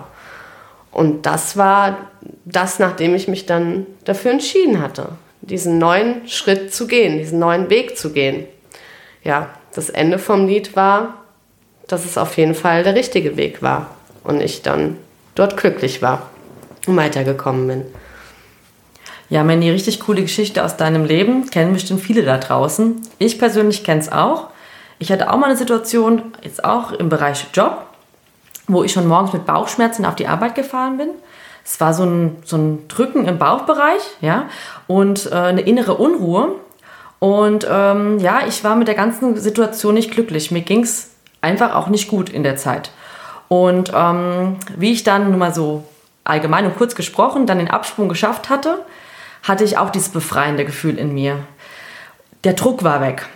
Und 0.93 1.25
das 1.25 1.57
war 1.57 2.11
das, 2.45 2.79
nachdem 2.79 3.15
ich 3.15 3.27
mich 3.27 3.47
dann 3.47 3.87
dafür 4.05 4.33
entschieden 4.33 4.83
hatte, 4.83 5.09
diesen 5.41 5.79
neuen 5.79 6.29
Schritt 6.29 6.75
zu 6.75 6.87
gehen, 6.87 7.19
diesen 7.19 7.39
neuen 7.39 7.71
Weg 7.71 7.97
zu 7.97 8.13
gehen. 8.13 8.45
Ja, 9.25 9.49
das 9.75 9.89
Ende 9.89 10.19
vom 10.19 10.47
Lied 10.47 10.77
war, 10.77 11.23
dass 11.89 12.05
es 12.05 12.19
auf 12.19 12.37
jeden 12.37 12.55
Fall 12.55 12.83
der 12.83 12.95
richtige 12.95 13.39
Weg 13.39 13.63
war 13.63 13.91
und 14.25 14.43
ich 14.43 14.61
dann 14.61 14.99
dort 15.35 15.57
glücklich 15.57 16.03
war 16.03 16.31
und 16.87 16.97
weitergekommen 16.97 17.67
bin. 17.67 17.85
Ja, 19.31 19.43
Mandy, 19.43 19.71
richtig 19.71 20.01
coole 20.01 20.23
Geschichte 20.23 20.65
aus 20.65 20.77
deinem 20.77 21.05
Leben. 21.05 21.51
Kennen 21.51 21.73
bestimmt 21.73 22.01
viele 22.03 22.23
da 22.23 22.37
draußen. 22.37 23.01
Ich 23.19 23.39
persönlich 23.39 23.85
kenne 23.85 24.01
es 24.01 24.13
auch. 24.13 24.49
Ich 24.99 25.13
hatte 25.13 25.31
auch 25.31 25.37
mal 25.37 25.47
eine 25.47 25.57
Situation, 25.57 26.33
jetzt 26.43 26.65
auch 26.65 26.93
im 26.93 27.09
Bereich 27.09 27.47
Job, 27.53 27.87
wo 28.67 28.83
ich 28.83 28.93
schon 28.93 29.07
morgens 29.07 29.33
mit 29.33 29.47
Bauchschmerzen 29.47 30.07
auf 30.07 30.17
die 30.17 30.27
Arbeit 30.27 30.55
gefahren 30.55 30.97
bin. 30.97 31.11
Es 31.65 31.81
war 31.81 31.93
so 31.93 32.05
ein, 32.05 32.37
so 32.45 32.57
ein 32.57 32.89
Drücken 32.89 33.27
im 33.27 33.39
Bauchbereich, 33.39 34.03
ja, 34.21 34.49
und 34.87 35.31
äh, 35.31 35.35
eine 35.35 35.63
innere 35.63 35.95
Unruhe. 35.95 36.53
Und 37.19 37.67
ähm, 37.69 38.19
ja, 38.21 38.41
ich 38.47 38.63
war 38.63 38.77
mit 38.77 38.89
der 38.89 38.95
ganzen 38.95 39.37
Situation 39.37 39.95
nicht 39.95 40.11
glücklich. 40.11 40.51
Mir 40.51 40.63
ging 40.63 40.83
es 40.83 41.11
einfach 41.41 41.75
auch 41.75 41.89
nicht 41.89 42.09
gut 42.09 42.31
in 42.31 42.43
der 42.43 42.57
Zeit. 42.57 42.91
Und 43.49 43.93
ähm, 43.95 44.57
wie 44.77 44.93
ich 44.93 45.05
dann 45.05 45.31
nur 45.31 45.39
mal 45.39 45.55
so 45.55 45.85
allgemein 46.25 46.67
und 46.67 46.77
kurz 46.77 46.95
gesprochen 46.95 47.47
dann 47.47 47.59
den 47.59 47.71
Absprung 47.71 48.09
geschafft 48.09 48.49
hatte, 48.49 48.85
hatte 49.43 49.65
ich 49.65 49.79
auch 49.79 49.91
dieses 49.91 50.09
befreiende 50.09 50.65
Gefühl 50.65 50.99
in 50.99 51.15
mir. 51.15 51.39
Der 52.45 52.55
Druck 52.55 52.83
war 52.85 53.01
weg. 53.01 53.27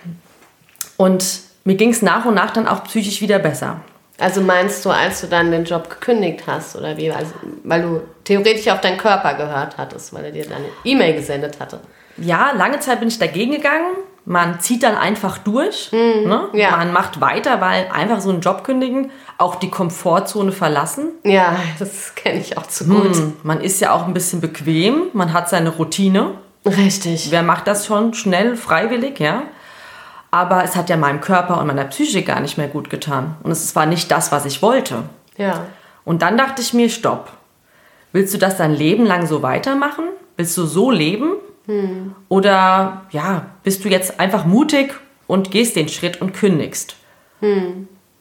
Und 0.96 1.40
mir 1.64 1.74
ging 1.76 1.90
es 1.90 2.02
nach 2.02 2.24
und 2.24 2.34
nach 2.34 2.50
dann 2.50 2.66
auch 2.68 2.84
psychisch 2.84 3.20
wieder 3.20 3.38
besser. 3.38 3.80
Also 4.18 4.42
meinst 4.42 4.84
du, 4.84 4.90
als 4.90 5.22
du 5.22 5.28
dann 5.28 5.50
den 5.50 5.64
Job 5.64 5.88
gekündigt 5.88 6.42
hast 6.46 6.76
oder 6.76 6.96
wie? 6.98 7.10
Also, 7.10 7.32
weil 7.64 7.80
du 7.82 8.00
theoretisch 8.24 8.68
auf 8.68 8.80
deinen 8.82 8.98
Körper 8.98 9.34
gehört 9.34 9.78
hattest, 9.78 10.12
weil 10.12 10.26
er 10.26 10.30
dir 10.30 10.44
deine 10.44 10.66
E-Mail 10.84 11.14
gesendet 11.14 11.58
hatte. 11.58 11.80
Ja, 12.18 12.52
lange 12.54 12.80
Zeit 12.80 12.98
bin 13.00 13.08
ich 13.08 13.18
dagegen 13.18 13.52
gegangen. 13.52 13.86
Man 14.26 14.60
zieht 14.60 14.82
dann 14.82 14.96
einfach 14.98 15.38
durch. 15.38 15.90
ne? 15.92 16.48
ja. 16.52 16.72
Man 16.76 16.92
macht 16.92 17.22
weiter, 17.22 17.62
weil 17.62 17.88
einfach 17.90 18.20
so 18.20 18.28
einen 18.28 18.42
Job 18.42 18.62
kündigen, 18.62 19.10
auch 19.38 19.54
die 19.54 19.70
Komfortzone 19.70 20.52
verlassen. 20.52 21.08
Ja, 21.24 21.56
das 21.78 22.14
kenne 22.14 22.40
ich 22.40 22.58
auch 22.58 22.66
zu 22.66 22.84
gut. 22.86 23.16
Hm, 23.16 23.36
Man 23.42 23.62
ist 23.62 23.80
ja 23.80 23.92
auch 23.94 24.06
ein 24.06 24.12
bisschen 24.12 24.42
bequem, 24.42 25.04
man 25.14 25.32
hat 25.32 25.48
seine 25.48 25.70
Routine. 25.70 26.32
Richtig. 26.66 27.28
Wer 27.30 27.42
macht 27.42 27.66
das 27.66 27.86
schon 27.86 28.12
schnell, 28.12 28.54
freiwillig, 28.56 29.18
ja? 29.18 29.44
Aber 30.30 30.62
es 30.64 30.76
hat 30.76 30.88
ja 30.90 30.96
meinem 30.96 31.20
Körper 31.20 31.60
und 31.60 31.66
meiner 31.66 31.84
Psyche 31.84 32.22
gar 32.22 32.40
nicht 32.40 32.56
mehr 32.56 32.68
gut 32.68 32.88
getan. 32.88 33.36
Und 33.42 33.50
es 33.50 33.74
war 33.74 33.86
nicht 33.86 34.10
das, 34.10 34.30
was 34.30 34.44
ich 34.44 34.62
wollte. 34.62 35.02
Ja. 35.36 35.66
Und 36.04 36.22
dann 36.22 36.36
dachte 36.36 36.62
ich 36.62 36.72
mir, 36.72 36.88
stopp. 36.88 37.32
Willst 38.12 38.34
du 38.34 38.38
das 38.38 38.56
dein 38.56 38.74
Leben 38.74 39.06
lang 39.06 39.26
so 39.26 39.42
weitermachen? 39.42 40.04
Willst 40.36 40.56
du 40.56 40.66
so 40.66 40.90
leben? 40.90 41.32
Oder 42.28 43.02
ja, 43.10 43.46
bist 43.62 43.84
du 43.84 43.88
jetzt 43.88 44.18
einfach 44.18 44.44
mutig 44.44 44.94
und 45.26 45.50
gehst 45.50 45.76
den 45.76 45.88
Schritt 45.88 46.20
und 46.20 46.32
kündigst? 46.32 46.96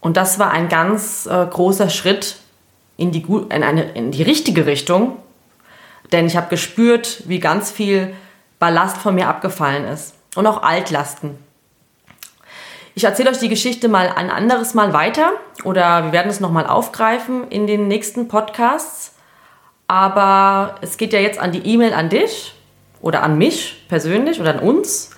Und 0.01 0.17
das 0.17 0.39
war 0.39 0.51
ein 0.51 0.69
ganz 0.69 1.25
äh, 1.25 1.45
großer 1.45 1.89
Schritt 1.89 2.37
in 2.97 3.11
die, 3.11 3.23
in, 3.23 3.63
eine, 3.63 3.91
in 3.91 4.11
die 4.11 4.23
richtige 4.23 4.65
Richtung. 4.65 5.17
Denn 6.11 6.25
ich 6.25 6.37
habe 6.37 6.49
gespürt, 6.49 7.23
wie 7.27 7.39
ganz 7.39 7.71
viel 7.71 8.13
Ballast 8.59 8.97
von 8.97 9.15
mir 9.15 9.27
abgefallen 9.27 9.85
ist. 9.85 10.15
Und 10.35 10.47
auch 10.47 10.61
Altlasten. 10.63 11.37
Ich 12.99 13.05
erzähle 13.05 13.29
euch 13.29 13.37
die 13.37 13.47
Geschichte 13.47 13.87
mal 13.87 14.11
ein 14.13 14.29
anderes 14.29 14.73
Mal 14.73 14.91
weiter 14.91 15.31
oder 15.63 16.03
wir 16.03 16.11
werden 16.11 16.29
es 16.29 16.41
nochmal 16.41 16.67
aufgreifen 16.67 17.47
in 17.49 17.65
den 17.65 17.87
nächsten 17.87 18.27
Podcasts. 18.27 19.13
Aber 19.87 20.75
es 20.81 20.97
geht 20.97 21.13
ja 21.13 21.19
jetzt 21.19 21.39
an 21.39 21.53
die 21.53 21.65
E-Mail 21.65 21.93
an 21.93 22.09
dich 22.09 22.55
oder 22.99 23.23
an 23.23 23.37
mich 23.37 23.85
persönlich 23.87 24.41
oder 24.41 24.49
an 24.49 24.59
uns. 24.59 25.11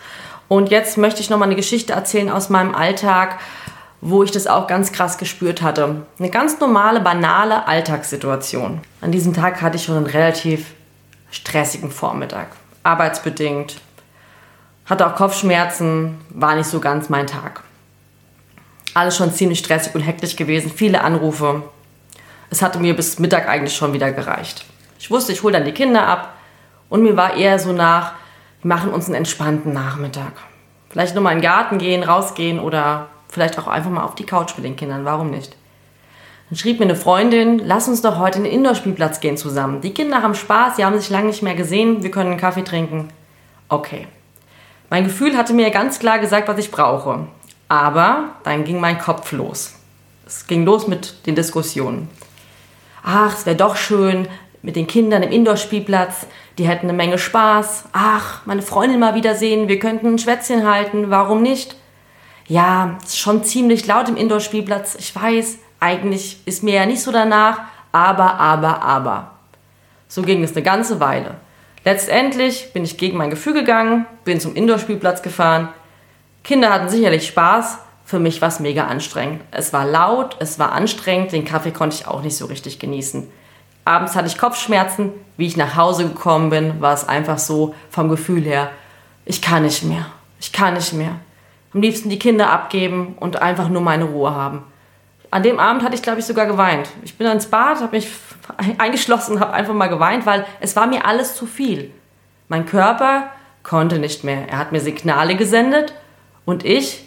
Und 0.47 0.69
jetzt 0.69 0.99
möchte 0.99 1.21
ich 1.21 1.31
nochmal 1.31 1.47
eine 1.47 1.55
Geschichte 1.55 1.93
erzählen 1.93 2.29
aus 2.29 2.49
meinem 2.49 2.75
Alltag, 2.75 3.39
wo 3.99 4.21
ich 4.21 4.29
das 4.29 4.45
auch 4.45 4.67
ganz 4.67 4.91
krass 4.91 5.17
gespürt 5.17 5.63
hatte. 5.63 6.03
Eine 6.19 6.29
ganz 6.29 6.59
normale, 6.59 6.99
banale 6.99 7.67
Alltagssituation. 7.67 8.81
An 9.01 9.11
diesem 9.11 9.33
Tag 9.33 9.59
hatte 9.63 9.77
ich 9.77 9.85
schon 9.85 9.97
einen 9.97 10.05
relativ 10.05 10.67
stressigen 11.31 11.89
Vormittag. 11.89 12.49
Arbeitsbedingt, 12.83 13.77
hatte 14.85 15.07
auch 15.07 15.15
Kopfschmerzen, 15.15 16.21
war 16.29 16.53
nicht 16.53 16.69
so 16.69 16.79
ganz 16.79 17.09
mein 17.09 17.25
Tag. 17.25 17.63
Alles 18.93 19.15
schon 19.15 19.33
ziemlich 19.33 19.59
stressig 19.59 19.95
und 19.95 20.01
hektisch 20.01 20.35
gewesen, 20.35 20.71
viele 20.75 21.01
Anrufe. 21.01 21.63
Es 22.49 22.61
hatte 22.61 22.79
mir 22.79 22.95
bis 22.95 23.19
Mittag 23.19 23.47
eigentlich 23.47 23.75
schon 23.75 23.93
wieder 23.93 24.11
gereicht. 24.11 24.65
Ich 24.99 25.09
wusste, 25.09 25.31
ich 25.31 25.43
hole 25.43 25.53
dann 25.53 25.65
die 25.65 25.71
Kinder 25.71 26.05
ab 26.05 26.35
und 26.89 27.03
mir 27.03 27.15
war 27.15 27.35
eher 27.35 27.57
so 27.57 27.71
nach, 27.71 28.13
wir 28.61 28.67
machen 28.67 28.91
uns 28.91 29.05
einen 29.05 29.15
entspannten 29.15 29.71
Nachmittag. 29.71 30.33
Vielleicht 30.89 31.15
nur 31.15 31.23
mal 31.23 31.31
in 31.31 31.37
den 31.37 31.43
Garten 31.43 31.77
gehen, 31.77 32.03
rausgehen 32.03 32.59
oder 32.59 33.07
vielleicht 33.29 33.57
auch 33.57 33.67
einfach 33.67 33.89
mal 33.89 34.03
auf 34.03 34.15
die 34.15 34.25
Couch 34.25 34.55
mit 34.57 34.65
den 34.65 34.75
Kindern, 34.75 35.05
warum 35.05 35.31
nicht? 35.31 35.55
Dann 36.49 36.57
schrieb 36.57 36.79
mir 36.79 36.85
eine 36.85 36.97
Freundin, 36.97 37.59
lass 37.59 37.87
uns 37.87 38.01
doch 38.01 38.19
heute 38.19 38.39
in 38.39 38.43
den 38.43 38.51
Indoor-Spielplatz 38.51 39.21
gehen 39.21 39.37
zusammen. 39.37 39.79
Die 39.79 39.93
Kinder 39.93 40.21
haben 40.21 40.35
Spaß, 40.35 40.75
sie 40.75 40.83
haben 40.83 40.99
sich 40.99 41.09
lange 41.09 41.27
nicht 41.27 41.41
mehr 41.41 41.55
gesehen, 41.55 42.03
wir 42.03 42.11
können 42.11 42.31
einen 42.31 42.39
Kaffee 42.41 42.65
trinken. 42.65 43.07
Okay. 43.69 44.07
Mein 44.89 45.05
Gefühl 45.05 45.37
hatte 45.37 45.53
mir 45.53 45.69
ganz 45.71 45.97
klar 45.99 46.19
gesagt, 46.19 46.49
was 46.49 46.57
ich 46.57 46.69
brauche. 46.69 47.25
Aber 47.71 48.31
dann 48.43 48.65
ging 48.65 48.81
mein 48.81 48.99
Kopf 48.99 49.31
los. 49.31 49.75
Es 50.27 50.45
ging 50.45 50.65
los 50.65 50.89
mit 50.89 51.25
den 51.25 51.35
Diskussionen. 51.35 52.09
Ach, 53.01 53.33
es 53.33 53.45
wäre 53.45 53.55
doch 53.55 53.77
schön 53.77 54.27
mit 54.61 54.75
den 54.75 54.87
Kindern 54.87 55.23
im 55.23 55.31
Indoor-Spielplatz. 55.31 56.27
Die 56.57 56.67
hätten 56.67 56.87
eine 56.87 56.97
Menge 56.97 57.17
Spaß. 57.17 57.85
Ach, 57.93 58.45
meine 58.45 58.61
Freundin 58.61 58.99
mal 58.99 59.15
wiedersehen. 59.15 59.69
Wir 59.69 59.79
könnten 59.79 60.07
ein 60.07 60.19
Schwätzchen 60.19 60.69
halten. 60.69 61.11
Warum 61.11 61.41
nicht? 61.41 61.77
Ja, 62.45 62.97
es 63.03 63.11
ist 63.11 63.19
schon 63.19 63.45
ziemlich 63.45 63.87
laut 63.87 64.09
im 64.09 64.17
Indoor-Spielplatz. 64.17 64.95
Ich 64.95 65.15
weiß, 65.15 65.59
eigentlich 65.79 66.41
ist 66.43 66.63
mir 66.63 66.73
ja 66.73 66.85
nicht 66.85 67.01
so 67.01 67.13
danach. 67.13 67.61
Aber, 67.93 68.33
aber, 68.33 68.81
aber. 68.81 69.31
So 70.09 70.23
ging 70.23 70.43
es 70.43 70.51
eine 70.57 70.63
ganze 70.63 70.99
Weile. 70.99 71.35
Letztendlich 71.85 72.73
bin 72.73 72.83
ich 72.83 72.97
gegen 72.97 73.15
mein 73.15 73.29
Gefühl 73.29 73.53
gegangen, 73.53 74.07
bin 74.25 74.41
zum 74.41 74.55
Indoor-Spielplatz 74.55 75.21
gefahren. 75.21 75.69
Kinder 76.43 76.71
hatten 76.71 76.89
sicherlich 76.89 77.27
Spaß. 77.27 77.77
Für 78.05 78.19
mich 78.19 78.41
war 78.41 78.49
es 78.49 78.59
mega 78.59 78.87
anstrengend. 78.87 79.41
Es 79.51 79.71
war 79.73 79.85
laut, 79.85 80.35
es 80.39 80.59
war 80.59 80.73
anstrengend, 80.73 81.31
den 81.31 81.45
Kaffee 81.45 81.71
konnte 81.71 81.95
ich 81.95 82.07
auch 82.07 82.21
nicht 82.21 82.35
so 82.35 82.45
richtig 82.47 82.79
genießen. 82.79 83.29
Abends 83.85 84.15
hatte 84.15 84.27
ich 84.27 84.37
Kopfschmerzen. 84.37 85.11
Wie 85.37 85.47
ich 85.47 85.57
nach 85.57 85.75
Hause 85.75 86.07
gekommen 86.07 86.49
bin, 86.49 86.81
war 86.81 86.93
es 86.93 87.07
einfach 87.07 87.37
so 87.37 87.73
vom 87.89 88.09
Gefühl 88.09 88.43
her, 88.43 88.69
ich 89.25 89.41
kann 89.41 89.63
nicht 89.63 89.83
mehr. 89.83 90.07
Ich 90.39 90.51
kann 90.51 90.73
nicht 90.73 90.93
mehr. 90.93 91.15
Am 91.73 91.81
liebsten 91.81 92.09
die 92.09 92.19
Kinder 92.19 92.49
abgeben 92.49 93.15
und 93.19 93.41
einfach 93.41 93.69
nur 93.69 93.81
meine 93.81 94.05
Ruhe 94.05 94.35
haben. 94.35 94.63
An 95.29 95.43
dem 95.43 95.59
Abend 95.59 95.83
hatte 95.83 95.95
ich, 95.95 96.01
glaube 96.01 96.19
ich, 96.19 96.25
sogar 96.25 96.45
geweint. 96.45 96.89
Ich 97.03 97.17
bin 97.17 97.27
ins 97.27 97.45
Bad, 97.45 97.79
habe 97.79 97.95
mich 97.95 98.09
eingeschlossen 98.77 99.35
und 99.35 99.39
habe 99.39 99.53
einfach 99.53 99.73
mal 99.73 99.87
geweint, 99.87 100.25
weil 100.25 100.45
es 100.59 100.75
war 100.75 100.87
mir 100.87 101.05
alles 101.05 101.35
zu 101.35 101.45
viel. 101.45 101.91
Mein 102.49 102.65
Körper 102.65 103.29
konnte 103.63 103.99
nicht 103.99 104.23
mehr. 104.25 104.49
Er 104.49 104.57
hat 104.57 104.73
mir 104.73 104.81
Signale 104.81 105.35
gesendet 105.35 105.93
und 106.45 106.65
ich 106.65 107.03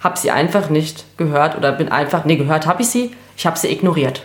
habe 0.00 0.18
sie 0.18 0.30
einfach 0.30 0.70
nicht 0.70 1.04
gehört 1.16 1.56
oder 1.56 1.72
bin 1.72 1.90
einfach, 1.90 2.24
nee, 2.24 2.36
gehört 2.36 2.66
habe 2.66 2.82
ich 2.82 2.88
sie, 2.88 3.14
ich 3.36 3.46
habe 3.46 3.58
sie 3.58 3.68
ignoriert. 3.68 4.24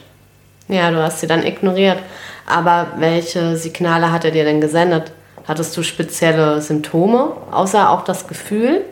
Ja, 0.67 0.91
du 0.91 1.01
hast 1.01 1.19
sie 1.19 1.27
dann 1.27 1.43
ignoriert. 1.43 1.99
Aber 2.45 2.93
welche 2.97 3.57
Signale 3.57 4.11
hat 4.11 4.25
er 4.25 4.31
dir 4.31 4.43
denn 4.43 4.61
gesendet? 4.61 5.11
Hattest 5.47 5.75
du 5.75 5.83
spezielle 5.83 6.61
Symptome, 6.61 7.33
außer 7.51 7.89
auch 7.89 8.03
das 8.03 8.27
Gefühl? 8.27 8.85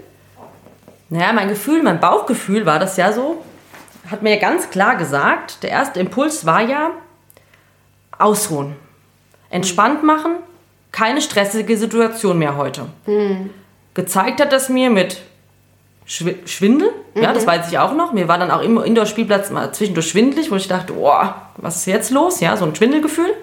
Naja, 1.09 1.31
mein 1.33 1.49
Gefühl, 1.49 1.83
mein 1.83 1.99
Bauchgefühl 1.99 2.65
war 2.65 2.79
das 2.79 2.97
ja 2.97 3.11
so, 3.13 3.43
hat 4.09 4.21
mir 4.21 4.38
ganz 4.38 4.69
klar 4.69 4.95
gesagt, 4.95 5.63
der 5.63 5.71
erste 5.71 5.99
Impuls 5.99 6.45
war 6.45 6.61
ja, 6.61 6.91
ausruhen, 8.17 8.75
entspannt 9.49 10.03
machen, 10.03 10.35
keine 10.91 11.21
stressige 11.21 11.77
Situation 11.77 12.38
mehr 12.39 12.57
heute. 12.57 12.88
Gezeigt 14.00 14.39
hat 14.39 14.53
das 14.53 14.70
mir 14.70 14.89
mit 14.89 15.18
Schwi 16.06 16.38
Schwindel, 16.46 16.89
ja, 17.15 17.34
das 17.34 17.46
weiß 17.46 17.70
ich 17.70 17.77
auch 17.77 17.94
noch. 17.94 18.13
Mir 18.13 18.27
war 18.29 18.38
dann 18.38 18.50
auch 18.50 18.62
im 18.62 18.82
Indoor-Spielplatz 18.82 19.50
mal 19.51 19.74
zwischendurch 19.74 20.08
schwindelig, 20.10 20.50
wo 20.51 20.56
ich 20.56 20.68
dachte, 20.70 20.94
oh, 20.98 21.12
was 21.58 21.75
ist 21.75 21.86
jetzt 21.86 22.12
los? 22.12 22.39
Ja, 22.39 22.56
so 22.56 22.63
ein 22.65 22.74
Schwindelgefühl. 22.75 23.34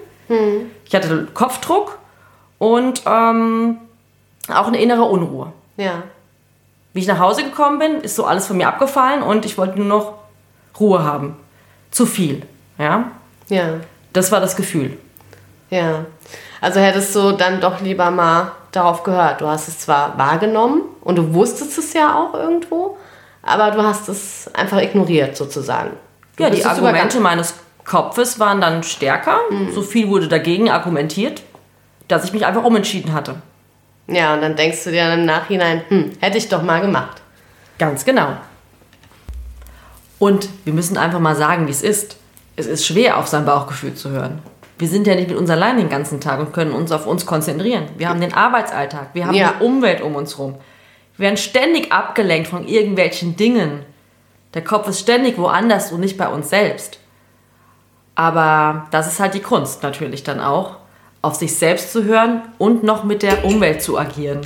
Ich 0.83 0.95
hatte 0.95 1.27
Kopfdruck 1.33 1.99
und 2.57 3.03
ähm, 3.05 3.77
auch 4.53 4.67
eine 4.67 4.81
innere 4.81 5.03
Unruhe. 5.03 5.53
Ja. 5.77 6.03
Wie 6.93 6.99
ich 7.01 7.07
nach 7.07 7.19
Hause 7.19 7.43
gekommen 7.43 7.77
bin, 7.79 8.01
ist 8.01 8.15
so 8.15 8.25
alles 8.25 8.47
von 8.47 8.57
mir 8.57 8.67
abgefallen 8.67 9.21
und 9.21 9.45
ich 9.45 9.57
wollte 9.57 9.77
nur 9.77 9.87
noch 9.87 10.13
Ruhe 10.79 11.03
haben. 11.03 11.37
Zu 11.91 12.05
viel. 12.05 12.41
Ja, 12.79 13.11
Ja. 13.47 13.75
das 14.11 14.31
war 14.31 14.41
das 14.41 14.55
Gefühl. 14.57 14.97
Ja. 15.69 16.05
Also 16.59 16.79
hättest 16.81 17.15
du 17.15 17.31
dann 17.33 17.61
doch 17.61 17.79
lieber 17.81 18.09
mal 18.11 18.51
darauf 18.77 19.03
gehört. 19.03 19.41
Du 19.41 19.47
hast 19.47 19.67
es 19.67 19.79
zwar 19.79 20.17
wahrgenommen 20.17 20.83
und 21.01 21.17
du 21.17 21.33
wusstest 21.33 21.77
es 21.77 21.93
ja 21.93 22.15
auch 22.15 22.33
irgendwo, 22.33 22.97
aber 23.41 23.71
du 23.71 23.83
hast 23.83 24.07
es 24.09 24.49
einfach 24.53 24.81
ignoriert 24.81 25.35
sozusagen. 25.35 25.91
Du 26.35 26.43
Ja, 26.43 26.49
die 26.49 26.63
Argumente 26.63 27.19
meines 27.19 27.55
Kopfes 27.83 28.39
waren 28.39 28.61
dann 28.61 28.83
stärker. 28.83 29.39
So 29.73 29.81
viel 29.81 30.09
wurde 30.09 30.27
dagegen 30.27 30.69
argumentiert, 30.69 31.41
dass 32.07 32.25
ich 32.25 32.33
mich 32.33 32.45
einfach 32.45 32.63
umentschieden 32.63 33.13
hatte. 33.13 33.35
Ja, 34.07 34.33
und 34.33 34.41
dann 34.41 34.55
denkst 34.55 34.83
du 34.83 34.91
dir 34.91 35.05
dann 35.05 35.19
im 35.19 35.25
Nachhinein, 35.25 35.81
hm, 35.89 36.13
hätte 36.19 36.37
ich 36.37 36.47
doch 36.47 36.61
mal 36.61 36.81
gemacht. 36.81 37.21
Ganz 37.77 38.05
genau. 38.05 38.37
Und 40.19 40.49
wir 40.63 40.73
müssen 40.73 40.97
einfach 40.97 41.19
mal 41.19 41.35
sagen, 41.35 41.67
wie 41.67 41.71
es 41.71 41.81
ist. 41.81 42.17
Es 42.55 42.65
ist 42.65 42.85
schwer, 42.85 43.17
auf 43.17 43.27
sein 43.27 43.45
Bauchgefühl 43.45 43.93
zu 43.93 44.09
hören. 44.09 44.41
Wir 44.79 44.87
sind 44.87 45.07
ja 45.07 45.15
nicht 45.15 45.29
mit 45.29 45.37
uns 45.37 45.49
allein 45.49 45.77
den 45.77 45.89
ganzen 45.89 46.21
Tag 46.21 46.39
und 46.39 46.53
können 46.53 46.71
uns 46.71 46.91
auf 46.91 47.07
uns 47.07 47.25
konzentrieren. 47.25 47.85
Wir 47.97 48.09
haben 48.09 48.21
den 48.21 48.33
Arbeitsalltag, 48.33 49.09
wir 49.13 49.25
haben 49.25 49.33
Ja. 49.35 49.53
die 49.59 49.63
Umwelt 49.65 50.01
um 50.01 50.15
uns 50.15 50.37
herum. 50.37 50.55
Wir 51.17 51.25
werden 51.25 51.37
ständig 51.37 51.91
abgelenkt 51.91 52.47
von 52.47 52.67
irgendwelchen 52.67 53.35
Dingen. 53.35 53.83
Der 54.53 54.63
Kopf 54.63 54.87
ist 54.87 54.99
ständig 54.99 55.37
woanders 55.37 55.91
und 55.91 55.99
nicht 56.01 56.17
bei 56.17 56.27
uns 56.27 56.49
selbst. 56.49 56.99
Aber 58.15 58.87
das 58.91 59.07
ist 59.07 59.19
halt 59.19 59.33
die 59.33 59.41
Kunst 59.41 59.83
natürlich 59.83 60.23
dann 60.23 60.39
auch, 60.39 60.77
auf 61.21 61.35
sich 61.35 61.55
selbst 61.55 61.91
zu 61.91 62.03
hören 62.03 62.41
und 62.57 62.83
noch 62.83 63.03
mit 63.03 63.21
der 63.23 63.45
Umwelt 63.45 63.81
zu 63.81 63.97
agieren. 63.97 64.41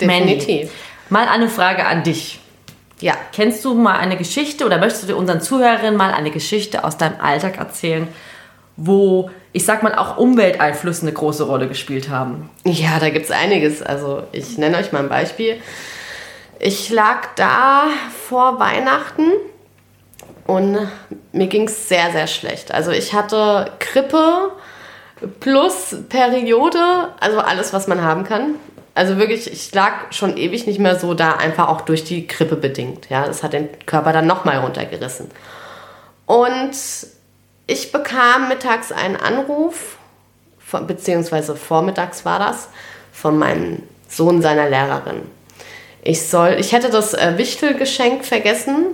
Mandy, 0.00 0.38
Definitiv. 0.38 0.72
mal 1.08 1.28
eine 1.28 1.48
Frage 1.48 1.86
an 1.86 2.02
dich. 2.02 2.40
Ja. 3.00 3.14
Kennst 3.32 3.64
du 3.64 3.74
mal 3.74 3.96
eine 3.98 4.16
Geschichte 4.16 4.64
oder 4.64 4.78
möchtest 4.78 5.08
du 5.08 5.16
unseren 5.16 5.40
Zuhörerinnen 5.40 5.96
mal 5.96 6.12
eine 6.12 6.30
Geschichte 6.30 6.84
aus 6.84 6.96
deinem 6.96 7.20
Alltag 7.20 7.58
erzählen, 7.58 8.08
wo, 8.76 9.30
ich 9.52 9.64
sag 9.64 9.82
mal, 9.82 9.94
auch 9.94 10.16
Umwelteinflüsse 10.16 11.02
eine 11.02 11.12
große 11.12 11.44
Rolle 11.44 11.68
gespielt 11.68 12.08
haben? 12.08 12.50
Ja, 12.64 12.98
da 12.98 13.10
gibt 13.10 13.26
es 13.26 13.30
einiges. 13.30 13.82
Also 13.82 14.24
ich 14.32 14.58
nenne 14.58 14.78
euch 14.78 14.92
mal 14.92 15.00
ein 15.00 15.08
Beispiel. 15.08 15.60
Ich 16.58 16.90
lag 16.90 17.34
da 17.36 17.84
vor 18.28 18.58
Weihnachten 18.58 19.30
und 20.46 20.78
mir 21.32 21.46
ging 21.46 21.68
es 21.68 21.88
sehr, 21.88 22.10
sehr 22.12 22.26
schlecht. 22.26 22.72
Also 22.72 22.90
ich 22.90 23.12
hatte 23.12 23.70
Grippe 23.78 24.52
plus 25.40 25.96
Periode, 26.08 27.08
also 27.20 27.38
alles, 27.38 27.72
was 27.72 27.86
man 27.86 28.02
haben 28.02 28.24
kann. 28.24 28.56
Also 28.94 29.18
wirklich, 29.18 29.52
ich 29.52 29.74
lag 29.74 29.92
schon 30.10 30.36
ewig 30.36 30.66
nicht 30.66 30.78
mehr 30.78 30.98
so 30.98 31.14
da, 31.14 31.32
einfach 31.32 31.68
auch 31.68 31.80
durch 31.80 32.04
die 32.04 32.26
Grippe 32.26 32.56
bedingt. 32.56 33.08
Ja, 33.10 33.26
das 33.26 33.42
hat 33.42 33.52
den 33.52 33.68
Körper 33.86 34.12
dann 34.12 34.26
nochmal 34.26 34.58
runtergerissen. 34.58 35.30
Und 36.26 36.72
ich 37.66 37.92
bekam 37.92 38.48
mittags 38.48 38.92
einen 38.92 39.16
Anruf, 39.16 39.96
von, 40.58 40.86
beziehungsweise 40.86 41.56
vormittags 41.56 42.24
war 42.24 42.38
das, 42.38 42.68
von 43.12 43.38
meinem 43.38 43.82
Sohn 44.08 44.42
seiner 44.42 44.68
Lehrerin. 44.68 45.22
ich 46.02 46.26
soll, 46.26 46.56
ich 46.58 46.72
hätte 46.72 46.90
das 46.90 47.14
äh, 47.14 47.38
Wichtelgeschenk 47.38 48.24
vergessen. 48.24 48.86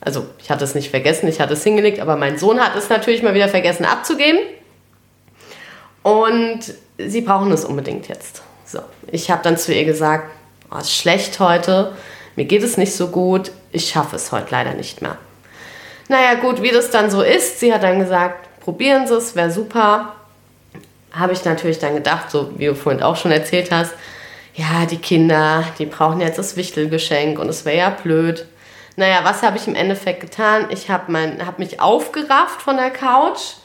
Also 0.00 0.26
ich 0.38 0.50
hatte 0.50 0.64
es 0.64 0.74
nicht 0.74 0.90
vergessen, 0.90 1.28
ich 1.28 1.40
hatte 1.40 1.52
es 1.52 1.62
hingelegt, 1.62 2.00
aber 2.00 2.16
mein 2.16 2.38
Sohn 2.38 2.58
hat 2.58 2.74
es 2.74 2.88
natürlich 2.88 3.22
mal 3.22 3.34
wieder 3.34 3.48
vergessen 3.48 3.84
abzugeben. 3.84 4.40
Und 6.02 6.60
sie 6.98 7.20
brauchen 7.20 7.52
es 7.52 7.64
unbedingt 7.64 8.08
jetzt. 8.08 8.42
So, 8.64 8.80
ich 9.12 9.30
habe 9.30 9.42
dann 9.42 9.58
zu 9.58 9.74
ihr 9.74 9.84
gesagt, 9.84 10.30
oh, 10.70 10.78
ist 10.78 10.92
schlecht 10.92 11.38
heute, 11.38 11.94
mir 12.36 12.46
geht 12.46 12.62
es 12.62 12.76
nicht 12.76 12.94
so 12.94 13.08
gut, 13.08 13.52
ich 13.72 13.90
schaffe 13.90 14.16
es 14.16 14.32
heute 14.32 14.48
leider 14.50 14.72
nicht 14.72 15.02
mehr. 15.02 15.18
Naja 16.10 16.34
gut, 16.34 16.60
wie 16.60 16.72
das 16.72 16.90
dann 16.90 17.08
so 17.08 17.22
ist, 17.22 17.60
sie 17.60 17.72
hat 17.72 17.84
dann 17.84 18.00
gesagt, 18.00 18.48
probieren 18.58 19.06
Sie 19.06 19.14
es, 19.14 19.36
wäre 19.36 19.52
super. 19.52 20.16
Habe 21.12 21.32
ich 21.32 21.44
natürlich 21.44 21.78
dann 21.78 21.94
gedacht, 21.94 22.32
so 22.32 22.50
wie 22.58 22.66
du 22.66 22.74
vorhin 22.74 23.00
auch 23.00 23.14
schon 23.14 23.30
erzählt 23.30 23.70
hast, 23.70 23.92
ja, 24.56 24.86
die 24.90 24.96
Kinder, 24.96 25.62
die 25.78 25.86
brauchen 25.86 26.20
jetzt 26.20 26.36
das 26.36 26.56
Wichtelgeschenk 26.56 27.38
und 27.38 27.48
es 27.48 27.64
wäre 27.64 27.76
ja 27.76 27.90
blöd. 27.90 28.44
Naja, 28.96 29.20
was 29.22 29.44
habe 29.44 29.56
ich 29.56 29.68
im 29.68 29.76
Endeffekt 29.76 30.18
getan? 30.18 30.66
Ich 30.70 30.90
habe 30.90 31.16
hab 31.46 31.60
mich 31.60 31.80
aufgerafft 31.80 32.60
von 32.60 32.76
der 32.76 32.90
Couch, 32.90 33.58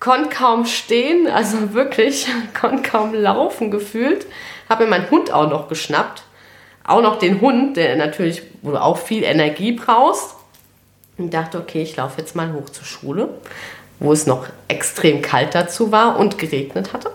konnte 0.00 0.30
kaum 0.30 0.64
stehen, 0.64 1.28
also 1.28 1.58
wirklich, 1.74 2.26
konnte 2.58 2.88
kaum 2.88 3.12
laufen 3.12 3.70
gefühlt. 3.70 4.26
Habe 4.70 4.84
mir 4.84 4.90
meinen 4.92 5.10
Hund 5.10 5.30
auch 5.30 5.50
noch 5.50 5.68
geschnappt. 5.68 6.22
Auch 6.84 7.02
noch 7.02 7.18
den 7.18 7.42
Hund, 7.42 7.76
der 7.76 7.96
natürlich, 7.96 8.44
wo 8.62 8.70
du 8.70 8.80
auch 8.80 8.96
viel 8.96 9.24
Energie 9.24 9.72
brauchst. 9.72 10.35
Und 11.18 11.32
dachte, 11.32 11.58
okay, 11.58 11.82
ich 11.82 11.96
laufe 11.96 12.20
jetzt 12.20 12.36
mal 12.36 12.52
hoch 12.52 12.68
zur 12.68 12.84
Schule, 12.84 13.28
wo 13.98 14.12
es 14.12 14.26
noch 14.26 14.46
extrem 14.68 15.22
kalt 15.22 15.54
dazu 15.54 15.90
war 15.92 16.18
und 16.18 16.38
geregnet 16.38 16.92
hatte. 16.92 17.10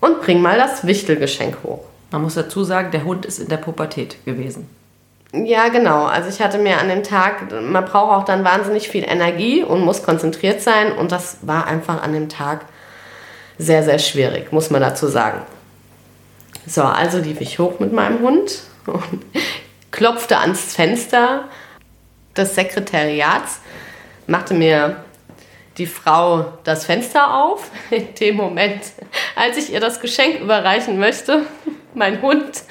Und 0.00 0.20
bring 0.20 0.42
mal 0.42 0.58
das 0.58 0.86
Wichtelgeschenk 0.86 1.58
hoch. 1.64 1.84
Man 2.10 2.22
muss 2.22 2.34
dazu 2.34 2.64
sagen, 2.64 2.90
der 2.90 3.04
Hund 3.04 3.24
ist 3.24 3.38
in 3.38 3.48
der 3.48 3.56
Pubertät 3.56 4.22
gewesen. 4.24 4.68
Ja, 5.32 5.68
genau. 5.68 6.04
Also 6.04 6.28
ich 6.28 6.42
hatte 6.42 6.58
mir 6.58 6.78
an 6.78 6.88
dem 6.88 7.02
Tag, 7.02 7.50
man 7.50 7.84
braucht 7.86 8.12
auch 8.12 8.24
dann 8.24 8.44
wahnsinnig 8.44 8.88
viel 8.88 9.04
Energie 9.04 9.62
und 9.62 9.80
muss 9.80 10.02
konzentriert 10.02 10.60
sein. 10.60 10.92
Und 10.92 11.10
das 11.10 11.38
war 11.40 11.66
einfach 11.66 12.02
an 12.02 12.12
dem 12.12 12.28
Tag 12.28 12.66
sehr, 13.58 13.82
sehr 13.82 13.98
schwierig, 13.98 14.52
muss 14.52 14.68
man 14.68 14.82
dazu 14.82 15.06
sagen. 15.06 15.40
So, 16.66 16.82
also 16.82 17.18
lief 17.18 17.40
ich 17.40 17.58
hoch 17.58 17.80
mit 17.80 17.92
meinem 17.92 18.20
Hund 18.20 18.60
und 18.86 19.24
klopfte 19.90 20.38
ans 20.38 20.74
Fenster 20.74 21.44
des 22.36 22.54
Sekretariats, 22.54 23.60
machte 24.26 24.54
mir 24.54 25.04
die 25.78 25.86
Frau 25.86 26.52
das 26.64 26.86
Fenster 26.86 27.34
auf. 27.34 27.70
In 27.90 28.14
dem 28.14 28.36
Moment, 28.36 28.82
als 29.34 29.56
ich 29.56 29.72
ihr 29.72 29.80
das 29.80 30.00
Geschenk 30.00 30.40
überreichen 30.40 30.98
möchte, 30.98 31.46
mein 31.94 32.22
Hund 32.22 32.62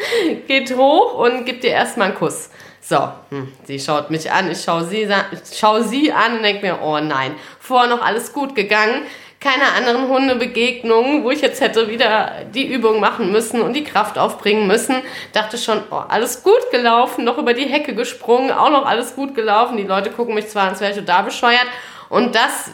geht 0.48 0.76
hoch 0.76 1.16
und 1.18 1.46
gibt 1.46 1.64
ihr 1.64 1.72
erstmal 1.72 2.10
einen 2.10 2.18
Kuss. 2.18 2.50
So, 2.84 3.10
hm, 3.30 3.52
sie 3.66 3.80
schaut 3.80 4.10
mich 4.10 4.32
an, 4.32 4.50
ich 4.50 4.64
schaue 4.64 4.86
sie, 4.86 5.08
schau 5.56 5.82
sie 5.82 6.12
an 6.12 6.38
und 6.38 6.44
denke 6.44 6.66
mir, 6.66 6.82
oh 6.82 7.00
nein, 7.00 7.36
vorher 7.60 7.90
noch 7.90 8.02
alles 8.02 8.34
gut 8.34 8.56
gegangen, 8.56 9.04
keine 9.42 9.74
anderen 9.76 10.08
Hundebegegnungen, 10.08 11.24
wo 11.24 11.32
ich 11.32 11.42
jetzt 11.42 11.62
hätte 11.62 11.90
wieder 11.90 12.46
die 12.54 12.72
Übung 12.72 13.00
machen 13.00 13.32
müssen 13.32 13.62
und 13.62 13.74
die 13.74 13.84
Kraft 13.84 14.20
aufbringen 14.20 14.68
müssen. 14.68 14.96
Dachte 15.34 15.58
schon, 15.58 15.82
oh, 15.90 15.96
alles 15.96 16.44
gut 16.44 16.70
gelaufen, 16.70 17.26
noch 17.26 17.40
über 17.40 17.56
die 17.56 17.66
Hecke 17.66 17.96
gesprungen, 17.96 18.52
auch 18.52 18.70
noch 18.70 18.86
alles 18.86 19.16
gut 19.16 19.34
gelaufen. 19.34 19.78
Die 19.78 19.84
Leute 19.84 20.12
gucken 20.12 20.36
mich 20.36 20.48
zwar, 20.48 20.70
als 20.70 20.80
wäre 20.80 20.92
ich 20.92 20.98
total 20.98 21.24
bescheuert 21.24 21.66
und 22.10 22.36
das 22.36 22.70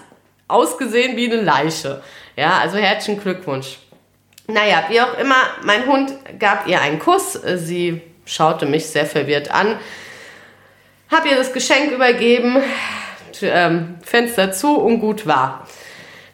ausgesehen 0.50 1.16
wie 1.16 1.32
eine 1.32 1.42
Leiche. 1.42 2.04
Ja, 2.36 2.60
also 2.62 2.78
herzlichen 2.78 3.22
Glückwunsch. 3.22 3.78
Naja, 4.48 4.84
wie 4.90 5.00
auch 5.02 5.18
immer, 5.18 5.42
mein 5.64 5.86
Hund 5.88 6.14
gab 6.38 6.68
ihr 6.68 6.82
einen 6.82 7.00
Kuss. 7.00 7.34
Sie 7.34 8.02
schaute 8.26 8.66
mich 8.66 8.88
sehr 8.88 9.06
verwirrt 9.06 9.52
an. 9.52 9.80
Hab 11.10 11.26
ihr 11.26 11.38
das 11.38 11.54
Geschenk 11.54 11.92
übergeben, 11.92 12.58
ähm, 13.42 13.96
Fenster 14.04 14.52
zu 14.52 14.78
und 14.78 15.00
gut 15.00 15.26
war. 15.26 15.66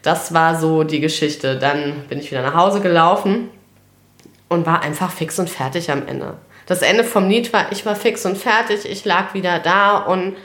Das 0.04 0.34
war 0.34 0.60
so 0.60 0.84
die 0.84 1.00
Geschichte. 1.00 1.58
Dann 1.58 2.06
bin 2.08 2.20
ich 2.20 2.30
wieder 2.30 2.44
nach 2.44 2.54
Hause 2.54 2.82
gelaufen 2.82 3.50
und 4.50 4.66
war 4.68 4.84
einfach 4.84 5.12
fix 5.12 5.40
und 5.40 5.50
fertig 5.50 5.90
am 5.90 6.08
Ende. 6.08 6.36
Das 6.66 6.82
Ende 6.82 7.04
vom 7.04 7.28
Lied 7.28 7.52
war, 7.52 7.72
ich 7.72 7.86
war 7.86 7.96
fix 7.96 8.26
und 8.26 8.38
fertig, 8.38 8.86
ich 8.90 9.04
lag 9.04 9.34
wieder 9.34 9.60
da 9.60 9.98
und 9.98 10.36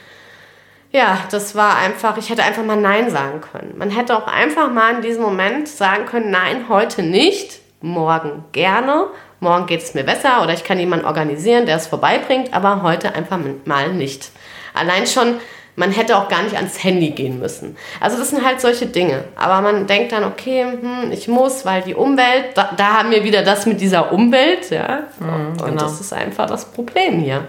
ja, 0.91 1.19
das 1.31 1.55
war 1.55 1.77
einfach, 1.77 2.17
ich 2.17 2.31
hätte 2.31 2.43
einfach 2.43 2.65
mal 2.65 2.81
Nein 2.81 3.11
sagen 3.11 3.41
können. 3.41 3.75
Man 3.77 3.91
hätte 3.91 4.17
auch 4.17 4.27
einfach 4.27 4.71
mal 4.73 4.97
in 4.97 5.03
diesem 5.03 5.23
Moment 5.23 5.69
sagen 5.69 6.07
können, 6.07 6.31
nein, 6.31 6.69
heute 6.69 7.03
nicht, 7.03 7.61
morgen 7.81 8.45
gerne, 8.53 9.07
morgen 9.39 9.67
geht 9.67 9.83
es 9.83 9.95
mir 9.95 10.03
besser 10.03 10.43
oder 10.43 10.55
ich 10.55 10.65
kann 10.65 10.81
jemanden 10.81 11.05
organisieren, 11.05 11.67
der 11.67 11.77
es 11.77 11.87
vorbeibringt, 11.87 12.55
aber 12.55 12.83
heute 12.83 13.15
einfach 13.15 13.39
mal 13.67 13.93
nicht. 13.93 14.31
Allein 14.75 15.07
schon, 15.07 15.37
man 15.79 15.93
hätte 15.93 16.17
auch 16.17 16.29
gar 16.29 16.43
nicht 16.43 16.57
ans 16.57 16.83
Handy 16.83 17.11
gehen 17.11 17.39
müssen. 17.39 17.77
Also 18.01 18.19
das 18.19 18.31
sind 18.31 18.45
halt 18.45 18.61
solche 18.61 18.87
Dinge. 18.87 19.25
Aber 19.37 19.61
man 19.61 19.87
denkt 19.87 20.11
dann, 20.11 20.25
okay, 20.25 20.65
hm, 20.65 21.13
ich 21.13 21.29
muss, 21.29 21.65
weil 21.65 21.83
die 21.83 21.95
Umwelt, 21.95 22.47
da, 22.57 22.73
da, 22.77 22.99
haben 22.99 23.13
wir 23.13 23.23
wieder 23.23 23.43
das 23.43 23.65
mit 23.65 23.81
dieser 23.81 24.13
Umwelt, 24.13 24.71
ja. 24.71 25.05
Mhm, 25.21 25.51
und 25.53 25.65
genau. 25.65 25.83
das 25.83 26.01
ist 26.01 26.13
einfach 26.13 26.47
das 26.47 26.65
Problem 26.65 27.21
hier. 27.21 27.47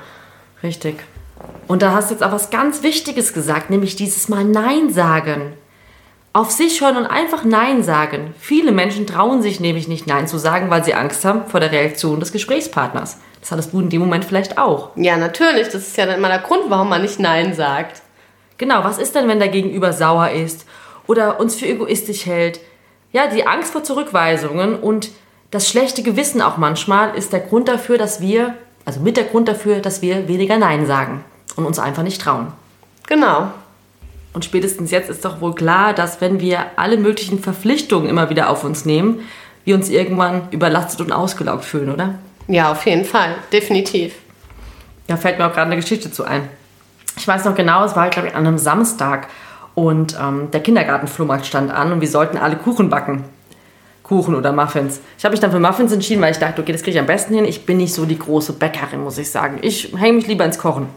Richtig. 0.61 1.03
Und 1.67 1.81
da 1.81 1.93
hast 1.93 2.11
du 2.11 2.13
jetzt 2.13 2.23
auch 2.23 2.31
was 2.31 2.51
ganz 2.51 2.83
Wichtiges 2.83 3.33
gesagt, 3.33 3.71
nämlich 3.71 3.95
dieses 3.95 4.29
Mal 4.29 4.43
Nein 4.43 4.91
sagen. 4.93 5.53
Auf 6.31 6.51
sich 6.51 6.81
hören 6.81 6.97
und 6.97 7.07
einfach 7.07 7.43
Nein 7.43 7.81
sagen. 7.81 8.35
Viele 8.39 8.71
Menschen 8.71 9.07
trauen 9.07 9.41
sich 9.41 9.59
nämlich 9.59 9.87
nicht 9.87 10.05
Nein 10.05 10.27
zu 10.27 10.37
sagen, 10.37 10.69
weil 10.69 10.83
sie 10.83 10.93
Angst 10.93 11.25
haben 11.25 11.47
vor 11.47 11.59
der 11.59 11.71
Reaktion 11.71 12.19
des 12.19 12.31
Gesprächspartners. 12.31 13.17
Das 13.41 13.51
hattest 13.51 13.73
du 13.73 13.79
in 13.79 13.89
dem 13.89 14.01
Moment 14.01 14.25
vielleicht 14.25 14.59
auch. 14.59 14.91
Ja, 14.95 15.17
natürlich. 15.17 15.69
Das 15.69 15.87
ist 15.87 15.97
ja 15.97 16.05
dann 16.05 16.17
immer 16.17 16.27
der 16.27 16.39
Grund, 16.39 16.65
warum 16.67 16.89
man 16.89 17.01
nicht 17.01 17.19
Nein 17.19 17.55
sagt. 17.55 18.03
Genau, 18.60 18.84
was 18.84 18.98
ist 18.98 19.15
denn, 19.15 19.28
wenn 19.30 19.39
der 19.39 19.48
Gegenüber 19.48 19.93
sauer 19.93 20.32
ist 20.32 20.65
oder 21.08 21.39
uns 21.39 21.56
für 21.56 21.65
egoistisch 21.65 22.26
hält? 22.26 22.60
Ja, 23.13 23.28
die 23.28 23.48
Angst 23.48 23.72
vor 23.72 23.84
Zurückweisungen 23.84 24.76
und 24.76 25.10
das 25.50 25.67
schlechte 25.67 26.04
Gewissen 26.04 26.41
auch 26.41 26.58
manchmal 26.58 27.15
ist 27.15 27.34
der 27.34 27.39
Grund 27.39 27.69
dafür, 27.69 27.98
dass 27.98 28.22
wir, 28.22 28.54
also 28.86 29.00
mit 29.00 29.17
der 29.17 29.24
Grund 29.24 29.48
dafür, 29.48 29.80
dass 29.80 30.02
wir 30.02 30.28
weniger 30.28 30.58
Nein 30.58 30.86
sagen 30.86 31.24
und 31.56 31.65
uns 31.65 31.80
einfach 31.80 32.04
nicht 32.04 32.22
trauen. 32.22 32.52
Genau. 33.08 33.50
Und 34.34 34.43
spätestens 34.43 34.91
jetzt 34.91 35.10
ist 35.10 35.24
doch 35.24 35.39
wohl 35.39 35.56
klar, 35.56 35.93
dass 35.93 36.19
wenn 36.19 36.41
wir 36.41 36.65
alle 36.76 36.98
möglichen 36.98 37.39
Verpflichtungen 37.39 38.10
immer 38.10 38.30
wieder 38.30 38.50
auf 38.50 38.65
uns 38.65 38.84
nehmen, 38.84 39.22
wir 39.63 39.74
uns 39.74 39.89
irgendwann 39.89 40.50
überlastet 40.52 41.00
und 41.00 41.13
ausgelaugt 41.13 41.63
fühlen, 41.63 41.91
oder? 41.91 42.15
Ja, 42.48 42.72
auf 42.74 42.86
jeden 42.86 43.06
Fall, 43.06 43.36
definitiv. 43.54 44.15
Da 45.08 45.15
fällt 45.15 45.39
mir 45.39 45.48
auch 45.48 45.54
gerade 45.54 45.72
eine 45.72 45.78
Geschichte 45.78 46.12
zu 46.12 46.26
ein. 46.26 46.50
Ich 47.19 47.27
weiß 47.27 47.43
noch 47.43 47.53
genau, 47.53 47.84
es 47.84 47.97
war, 47.97 48.10
glaube 48.10 48.29
ich, 48.29 48.36
an 48.36 48.47
einem 48.47 48.58
Samstag 48.58 49.27
und 49.75 50.17
ähm, 50.19 50.49
der 50.51 50.62
Kindergartenflohmarkt 50.62 51.45
stand 51.45 51.69
an 51.69 51.91
und 51.91 51.99
wir 51.99 52.08
sollten 52.08 52.38
alle 52.38 52.55
Kuchen 52.55 52.89
backen. 52.89 53.25
Kuchen 54.03 54.36
oder 54.36 54.53
Muffins. 54.53 55.01
Ich 55.17 55.25
habe 55.25 55.34
mich 55.34 55.41
dann 55.41 55.51
für 55.51 55.60
Muffins 55.60 55.91
entschieden, 55.91 56.21
weil 56.21 56.32
ich 56.32 56.39
dachte, 56.39 56.62
okay, 56.62 56.71
das 56.71 56.82
kriege 56.82 56.95
ich 56.95 56.99
am 56.99 57.05
besten 57.05 57.36
hin. 57.36 57.43
Ich 57.43 57.65
bin 57.65 57.77
nicht 57.77 57.93
so 57.93 58.05
die 58.05 58.17
große 58.17 58.53
Bäckerin, 58.53 59.03
muss 59.03 59.17
ich 59.17 59.29
sagen. 59.29 59.60
Ich 59.62 59.93
hänge 59.95 60.13
mich 60.13 60.27
lieber 60.27 60.45
ins 60.45 60.58
Kochen. 60.58 60.88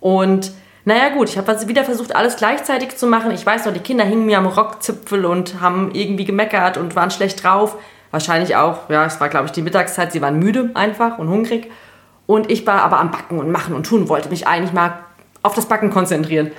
Und 0.00 0.52
naja 0.84 1.08
gut, 1.08 1.30
ich 1.30 1.38
habe 1.38 1.66
wieder 1.66 1.84
versucht, 1.84 2.14
alles 2.14 2.36
gleichzeitig 2.36 2.96
zu 2.96 3.06
machen. 3.06 3.30
Ich 3.30 3.44
weiß 3.44 3.64
noch, 3.64 3.72
die 3.72 3.80
Kinder 3.80 4.04
hingen 4.04 4.26
mir 4.26 4.38
am 4.38 4.46
Rockzipfel 4.46 5.24
und 5.24 5.62
haben 5.62 5.90
irgendwie 5.94 6.26
gemeckert 6.26 6.76
und 6.76 6.94
waren 6.94 7.10
schlecht 7.10 7.42
drauf. 7.42 7.76
Wahrscheinlich 8.10 8.54
auch, 8.54 8.90
ja, 8.90 9.06
es 9.06 9.18
war 9.18 9.30
glaube 9.30 9.46
ich 9.46 9.52
die 9.52 9.62
Mittagszeit, 9.62 10.12
sie 10.12 10.20
waren 10.20 10.38
müde 10.38 10.70
einfach 10.74 11.18
und 11.18 11.28
hungrig. 11.28 11.70
Und 12.26 12.50
ich 12.50 12.66
war 12.66 12.82
aber 12.82 13.00
am 13.00 13.10
Backen 13.10 13.38
und 13.38 13.50
Machen 13.50 13.74
und 13.74 13.86
Tun, 13.86 14.08
wollte 14.10 14.28
mich 14.28 14.46
eigentlich 14.46 14.74
mal 14.74 15.07
auf 15.42 15.54
das 15.54 15.66
Backen 15.66 15.90
konzentrieren. 15.90 16.50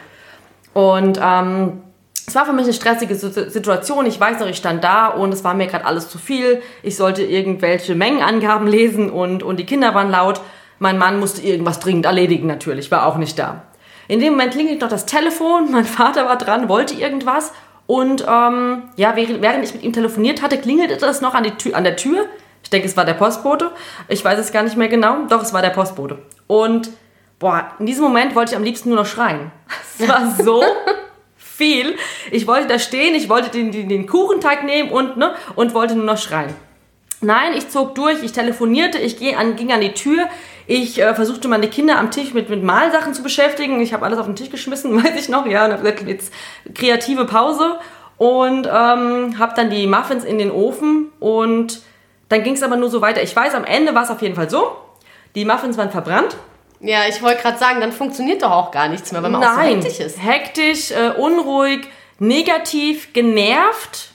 Und 0.74 1.20
ähm, 1.22 1.82
es 2.28 2.36
war 2.36 2.46
für 2.46 2.54
mich 2.54 2.66
eine 2.66 2.74
stressige 2.74 3.16
Situation. 3.16 4.06
Ich 4.06 4.20
weiß 4.20 4.40
noch, 4.40 4.48
ich 4.48 4.58
stand 4.58 4.84
da 4.84 5.08
und 5.08 5.34
es 5.34 5.44
war 5.44 5.56
mir 5.56 5.68
gerade 5.68 5.86
alles 5.86 6.10
zu 6.10 6.20
viel. 6.20 6.62
Ich 6.84 6.96
sollte 6.96 7.24
irgendwelche 7.24 7.96
Mengenangaben 7.96 8.68
lesen 8.68 9.10
und, 9.10 9.42
und 9.42 9.58
die 9.58 9.66
Kinder 9.66 9.96
waren 9.96 10.12
laut. 10.12 10.42
Mein 10.78 10.98
Mann 10.98 11.20
musste 11.20 11.42
irgendwas 11.42 11.80
dringend 11.80 12.06
erledigen 12.06 12.48
natürlich, 12.48 12.92
war 12.92 13.06
auch 13.06 13.18
nicht 13.18 13.38
da. 13.40 13.64
In 14.08 14.20
dem 14.20 14.34
Moment 14.34 14.54
klingelt 14.54 14.82
noch 14.82 14.90
das 14.90 15.06
Telefon, 15.06 15.72
mein 15.72 15.86
Vater 15.86 16.26
war 16.26 16.38
dran, 16.38 16.70
wollte 16.70 16.94
irgendwas 16.94 17.52
und 17.90 18.24
ähm, 18.28 18.84
ja, 18.98 19.16
während 19.16 19.66
ich 19.66 19.74
mit 19.74 19.82
ihm 19.82 19.94
telefoniert 19.94 20.44
hatte, 20.44 20.60
klingelte 20.60 20.98
das 20.98 21.22
noch 21.22 21.34
an, 21.34 21.44
die 21.44 21.56
Tür, 21.56 21.76
an 21.76 21.84
der 21.84 21.96
Tür. 21.96 22.28
Ich 22.62 22.70
denke, 22.70 22.88
es 22.88 22.96
war 22.96 23.04
der 23.04 23.16
Postbote. 23.16 23.72
Ich 24.08 24.24
weiß 24.24 24.38
es 24.38 24.52
gar 24.52 24.62
nicht 24.62 24.78
mehr 24.78 24.90
genau. 24.90 25.26
Doch, 25.28 25.42
es 25.42 25.54
war 25.54 25.64
der 25.64 25.72
Postbote. 25.72 26.20
Und 26.46 26.92
boah, 27.40 27.72
in 27.80 27.86
diesem 27.86 28.04
Moment 28.04 28.36
wollte 28.36 28.52
ich 28.52 28.58
am 28.58 28.64
liebsten 28.64 28.90
nur 28.90 29.00
noch 29.00 29.06
schreien. 29.06 29.52
Es 30.00 30.08
war 30.08 30.32
so 30.32 30.64
viel. 31.36 31.98
Ich 32.32 32.48
wollte 32.48 32.68
da 32.68 32.80
stehen, 32.80 33.16
ich 33.16 33.28
wollte 33.28 33.50
den, 33.50 33.72
den, 33.72 33.90
den 33.90 34.08
Kuchenteig 34.08 34.64
nehmen 34.64 34.92
und, 34.92 35.18
ne, 35.18 35.36
und 35.56 35.74
wollte 35.74 35.96
nur 35.96 36.06
noch 36.06 36.18
schreien. 36.18 36.54
Nein, 37.20 37.52
ich 37.54 37.68
zog 37.68 37.96
durch, 37.96 38.24
ich 38.24 38.32
telefonierte, 38.32 38.98
ich 38.98 39.36
an, 39.36 39.58
ging 39.58 39.74
an 39.74 39.82
die 39.82 39.94
Tür, 39.94 40.30
ich 40.68 41.02
äh, 41.02 41.14
versuchte 41.14 41.50
meine 41.50 41.68
Kinder 41.68 42.00
am 42.00 42.12
Tisch 42.12 42.34
mit, 42.34 42.50
mit 42.50 42.64
Malsachen 42.64 43.14
zu 43.14 43.24
beschäftigen. 43.24 43.82
Ich 43.82 43.92
habe 43.92 44.06
alles 44.06 44.20
auf 44.20 44.26
den 44.26 44.38
Tisch 44.38 44.50
geschmissen, 44.50 44.96
weiß 45.04 45.20
ich 45.20 45.28
noch, 45.28 45.46
ja, 45.46 45.66
und 45.66 45.74
habe 45.74 45.84
gesagt, 45.84 46.08
jetzt 46.08 46.34
kreative 46.74 47.26
Pause 47.26 47.80
und 48.18 48.68
ähm, 48.68 49.38
habe 49.38 49.54
dann 49.56 49.70
die 49.70 49.86
Muffins 49.86 50.24
in 50.24 50.38
den 50.38 50.52
Ofen 50.52 51.12
und 51.20 51.82
dann 52.30 52.44
ging 52.44 52.54
es 52.54 52.64
aber 52.64 52.78
nur 52.78 52.90
so 52.90 53.02
weiter. 53.02 53.22
Ich 53.22 53.36
weiß, 53.36 53.54
am 53.54 53.66
Ende 53.66 53.94
war 53.96 54.04
es 54.04 54.10
auf 54.10 54.22
jeden 54.22 54.36
Fall 54.36 54.50
so, 54.50 54.78
Die 55.36 55.44
Muffins 55.44 55.78
waren 55.78 55.92
verbrannt. 55.92 56.38
Ja, 56.82 57.00
ich 57.10 57.22
wollte 57.22 57.42
gerade 57.42 57.58
sagen, 57.58 57.82
dann 57.82 57.92
funktioniert 57.92 58.42
doch 58.42 58.52
auch 58.52 58.72
gar 58.72 58.88
nichts 58.88 59.12
mehr, 59.12 59.22
weil 59.22 59.30
man 59.30 59.44
auch 59.44 59.50
so 59.52 59.56
Nein, 59.58 59.82
hektisch 59.82 60.00
ist. 60.00 60.24
hektisch, 60.24 60.92
äh, 60.92 61.12
unruhig, 61.18 61.88
negativ, 62.20 63.14
genervt. 63.14 64.12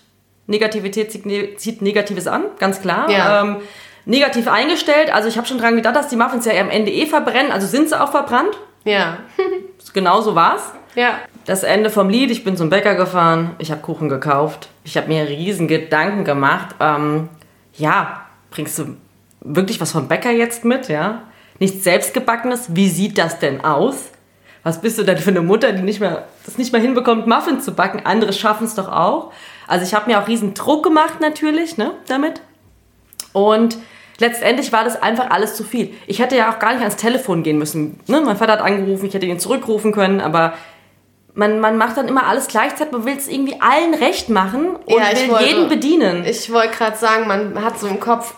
Negativität 0.46 1.10
zieht, 1.10 1.26
ne 1.26 1.56
zieht 1.56 1.82
Negatives 1.82 2.26
an, 2.26 2.44
ganz 2.58 2.80
klar. 2.80 3.10
Ja. 3.10 3.42
Ähm, 3.42 3.56
negativ 4.04 4.48
eingestellt. 4.48 5.12
Also 5.12 5.28
ich 5.28 5.36
habe 5.36 5.46
schon 5.46 5.58
dran 5.58 5.76
gedacht, 5.76 5.96
dass 5.96 6.08
die 6.08 6.16
Muffins 6.16 6.44
ja 6.44 6.52
am 6.60 6.70
Ende 6.70 6.90
eh 6.90 7.06
verbrennen. 7.06 7.50
Also 7.50 7.66
sind 7.66 7.88
sie 7.88 8.00
auch 8.00 8.10
verbrannt. 8.10 8.56
Ja. 8.84 9.18
Genau 9.92 10.22
so 10.22 10.34
war's. 10.34 10.72
Ja. 10.94 11.18
Das 11.44 11.62
Ende 11.62 11.90
vom 11.90 12.08
Lied, 12.08 12.30
ich 12.30 12.42
bin 12.42 12.56
zum 12.56 12.70
Bäcker 12.70 12.94
gefahren, 12.94 13.54
ich 13.58 13.70
habe 13.70 13.82
Kuchen 13.82 14.08
gekauft, 14.08 14.70
ich 14.82 14.96
habe 14.96 15.08
mir 15.08 15.28
riesen 15.28 15.68
Gedanken 15.68 16.24
gemacht. 16.24 16.74
Ähm, 16.80 17.28
ja, 17.74 18.22
bringst 18.50 18.78
du 18.78 18.96
wirklich 19.40 19.80
was 19.80 19.92
vom 19.92 20.08
Bäcker 20.08 20.30
jetzt 20.30 20.64
mit, 20.64 20.88
ja? 20.88 21.22
Nichts 21.58 21.84
selbstgebackenes, 21.84 22.74
wie 22.74 22.88
sieht 22.88 23.18
das 23.18 23.38
denn 23.38 23.64
aus? 23.64 23.96
Was 24.62 24.80
bist 24.80 24.98
du 24.98 25.02
denn 25.02 25.18
für 25.18 25.30
eine 25.30 25.42
Mutter, 25.42 25.72
die 25.72 25.82
nicht 25.82 26.00
mehr, 26.00 26.24
das 26.46 26.56
nicht 26.58 26.72
mehr 26.72 26.80
hinbekommt, 26.80 27.26
Muffins 27.26 27.64
zu 27.64 27.72
backen? 27.74 28.00
Andere 28.04 28.32
schaffen 28.32 28.66
es 28.66 28.74
doch 28.74 28.88
auch. 28.90 29.32
Also 29.68 29.84
ich 29.84 29.94
habe 29.94 30.10
mir 30.10 30.20
auch 30.20 30.26
riesen 30.28 30.54
Druck 30.54 30.82
gemacht 30.84 31.20
natürlich, 31.20 31.76
ne, 31.76 31.92
damit. 32.08 32.40
Und 33.32 33.76
letztendlich 34.18 34.72
war 34.72 34.84
das 34.84 35.00
einfach 35.00 35.30
alles 35.30 35.54
zu 35.54 35.64
viel. 35.64 35.92
Ich 36.06 36.18
hätte 36.18 36.36
ja 36.36 36.50
auch 36.52 36.58
gar 36.58 36.70
nicht 36.72 36.80
ans 36.80 36.96
Telefon 36.96 37.42
gehen 37.42 37.58
müssen. 37.58 38.00
Ne? 38.06 38.20
Mein 38.20 38.36
Vater 38.36 38.52
hat 38.54 38.60
angerufen, 38.62 39.06
ich 39.06 39.14
hätte 39.14 39.26
ihn 39.26 39.38
zurückrufen 39.40 39.92
können, 39.92 40.20
aber 40.20 40.54
man, 41.34 41.58
man 41.60 41.76
macht 41.76 41.96
dann 41.96 42.06
immer 42.08 42.26
alles 42.26 42.46
gleichzeitig. 42.46 42.92
Man 42.92 43.04
will 43.04 43.16
es 43.16 43.28
irgendwie 43.28 43.60
allen 43.60 43.92
recht 43.94 44.28
machen 44.28 44.76
und 44.76 44.88
Ja, 44.98 45.10
will 45.18 45.30
wollte- 45.30 45.44
jeden 45.44 45.68
bedienen. 45.68 46.24
Ich 46.24 46.50
wollte 46.52 46.76
gerade 46.76 46.96
sagen, 46.96 47.26
man 47.26 47.62
hat 47.64 47.78
so 47.78 47.86
im 47.88 47.98
Kopf, 48.00 48.34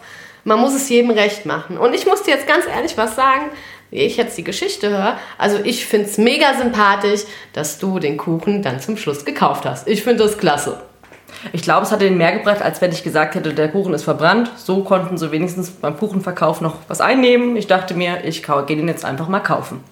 man 0.47 0.61
muss 0.61 0.75
es 0.75 0.89
jedem 0.89 1.11
recht 1.11 1.45
machen. 1.45 1.77
Und 1.77 1.93
ich 1.93 2.07
muss 2.07 2.23
dir 2.23 2.31
jetzt 2.31 2.47
ganz 2.47 2.67
ehrlich 2.67 2.97
was 2.97 3.17
sagen, 3.17 3.51
wie 3.91 3.99
ich 3.99 4.17
jetzt 4.17 4.39
die 4.39 4.45
Geschichte 4.45 4.91
höre. 4.91 5.19
Also 5.39 5.59
ich 5.63 5.87
finde 5.87 6.07
es 6.07 6.19
mega 6.19 6.55
sympathisch, 6.55 7.23
dass 7.53 7.79
du 7.79 7.99
den 7.99 8.17
Kuchen 8.17 8.63
dann 8.63 8.79
zum 8.79 8.97
Schluss 8.97 9.25
gekauft 9.25 9.67
hast. 9.67 9.89
Ich 9.89 10.05
finde 10.05 10.23
das 10.23 10.39
klasse. 10.39 10.81
Ich 11.53 11.63
glaube, 11.63 11.85
es 11.85 11.91
hat 11.91 12.01
ihnen 12.01 12.17
mehr 12.17 12.33
gebracht, 12.33 12.63
als 12.63 12.81
wenn 12.81 12.93
ich 12.93 13.03
gesagt 13.03 13.35
hätte, 13.35 13.55
der 13.55 13.69
Kuchen 13.69 13.93
ist 13.93 14.05
verbrannt. 14.05 14.53
So 14.57 14.85
konnten 14.85 15.19
sie 15.19 15.33
wenigstens 15.33 15.71
beim 15.71 15.99
Kuchenverkauf 15.99 16.61
noch 16.61 16.77
was 16.87 17.01
einnehmen. 17.01 17.57
Ich 17.57 17.67
dachte 17.67 17.95
mir, 17.95 18.25
ich 18.25 18.45
gehe 18.45 18.77
den 18.77 18.87
jetzt 18.89 19.05
einfach 19.05 19.27
mal 19.27 19.41
kaufen. 19.41 19.83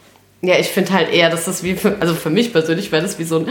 Ja, 0.46 0.56
ich 0.58 0.68
finde 0.68 0.92
halt 0.92 1.12
eher, 1.12 1.30
dass 1.30 1.46
das 1.46 1.62
wie 1.62 1.74
für, 1.74 1.96
also 2.00 2.14
für 2.14 2.30
mich 2.30 2.52
persönlich 2.52 2.92
wäre 2.92 3.02
das 3.02 3.18
wie 3.18 3.24
so 3.24 3.38
ein, 3.38 3.48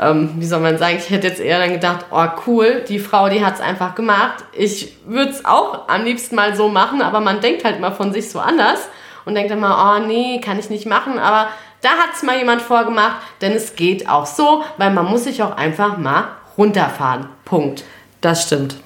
ähm, 0.00 0.30
wie 0.38 0.46
soll 0.46 0.60
man 0.60 0.76
sagen, 0.78 0.96
ich 0.98 1.10
hätte 1.10 1.28
jetzt 1.28 1.40
eher 1.40 1.58
dann 1.58 1.72
gedacht, 1.72 2.06
oh 2.10 2.26
cool, 2.46 2.82
die 2.88 2.98
Frau, 2.98 3.28
die 3.28 3.44
hat 3.44 3.54
es 3.54 3.60
einfach 3.60 3.94
gemacht. 3.94 4.44
Ich 4.52 4.96
würde 5.06 5.30
es 5.30 5.44
auch 5.44 5.88
am 5.88 6.04
liebsten 6.04 6.34
mal 6.34 6.56
so 6.56 6.68
machen, 6.68 7.00
aber 7.00 7.20
man 7.20 7.40
denkt 7.40 7.64
halt 7.64 7.80
mal 7.80 7.92
von 7.92 8.12
sich 8.12 8.28
so 8.30 8.40
anders 8.40 8.88
und 9.24 9.34
denkt 9.34 9.50
dann 9.50 9.60
mal, 9.60 9.98
oh 9.98 10.06
nee, 10.06 10.40
kann 10.40 10.58
ich 10.58 10.68
nicht 10.68 10.86
machen, 10.86 11.18
aber 11.18 11.48
da 11.80 11.90
hat 11.90 12.14
es 12.14 12.22
mal 12.22 12.38
jemand 12.38 12.62
vorgemacht, 12.62 13.16
denn 13.40 13.52
es 13.52 13.76
geht 13.76 14.08
auch 14.08 14.26
so, 14.26 14.64
weil 14.78 14.90
man 14.90 15.06
muss 15.06 15.24
sich 15.24 15.42
auch 15.42 15.56
einfach 15.56 15.96
mal 15.98 16.24
runterfahren. 16.56 17.26
Punkt. 17.44 17.84
Das 18.20 18.42
stimmt. 18.42 18.76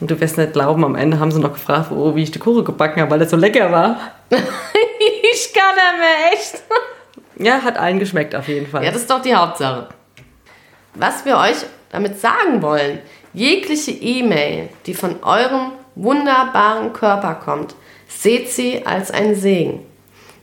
Und 0.00 0.10
du 0.10 0.20
wirst 0.20 0.36
nicht 0.36 0.54
glauben, 0.54 0.84
am 0.84 0.96
Ende 0.96 1.20
haben 1.20 1.30
sie 1.30 1.38
noch 1.38 1.52
gefragt, 1.52 1.92
oh, 1.92 2.16
wie 2.16 2.24
ich 2.24 2.30
die 2.30 2.38
Kuchen 2.38 2.64
gebacken 2.64 3.00
habe, 3.00 3.12
weil 3.12 3.18
das 3.20 3.30
so 3.30 3.36
lecker 3.36 3.70
war. 3.70 3.96
Ich 5.52 5.58
kann 5.58 5.76
er 5.76 5.98
mir 5.98 6.32
echt. 6.32 6.62
Ja, 7.36 7.62
hat 7.62 7.76
allen 7.76 7.98
geschmeckt 7.98 8.34
auf 8.34 8.48
jeden 8.48 8.66
Fall. 8.66 8.84
Ja, 8.84 8.90
das 8.90 9.02
ist 9.02 9.10
doch 9.10 9.20
die 9.20 9.34
Hauptsache. 9.34 9.88
Was 10.94 11.26
wir 11.26 11.36
euch 11.36 11.56
damit 11.90 12.18
sagen 12.18 12.62
wollen, 12.62 13.00
jegliche 13.34 13.90
E-Mail, 13.90 14.70
die 14.86 14.94
von 14.94 15.22
eurem 15.22 15.72
wunderbaren 15.94 16.94
Körper 16.94 17.34
kommt, 17.34 17.74
seht 18.08 18.50
sie 18.50 18.86
als 18.86 19.10
ein 19.10 19.34
Segen. 19.34 19.84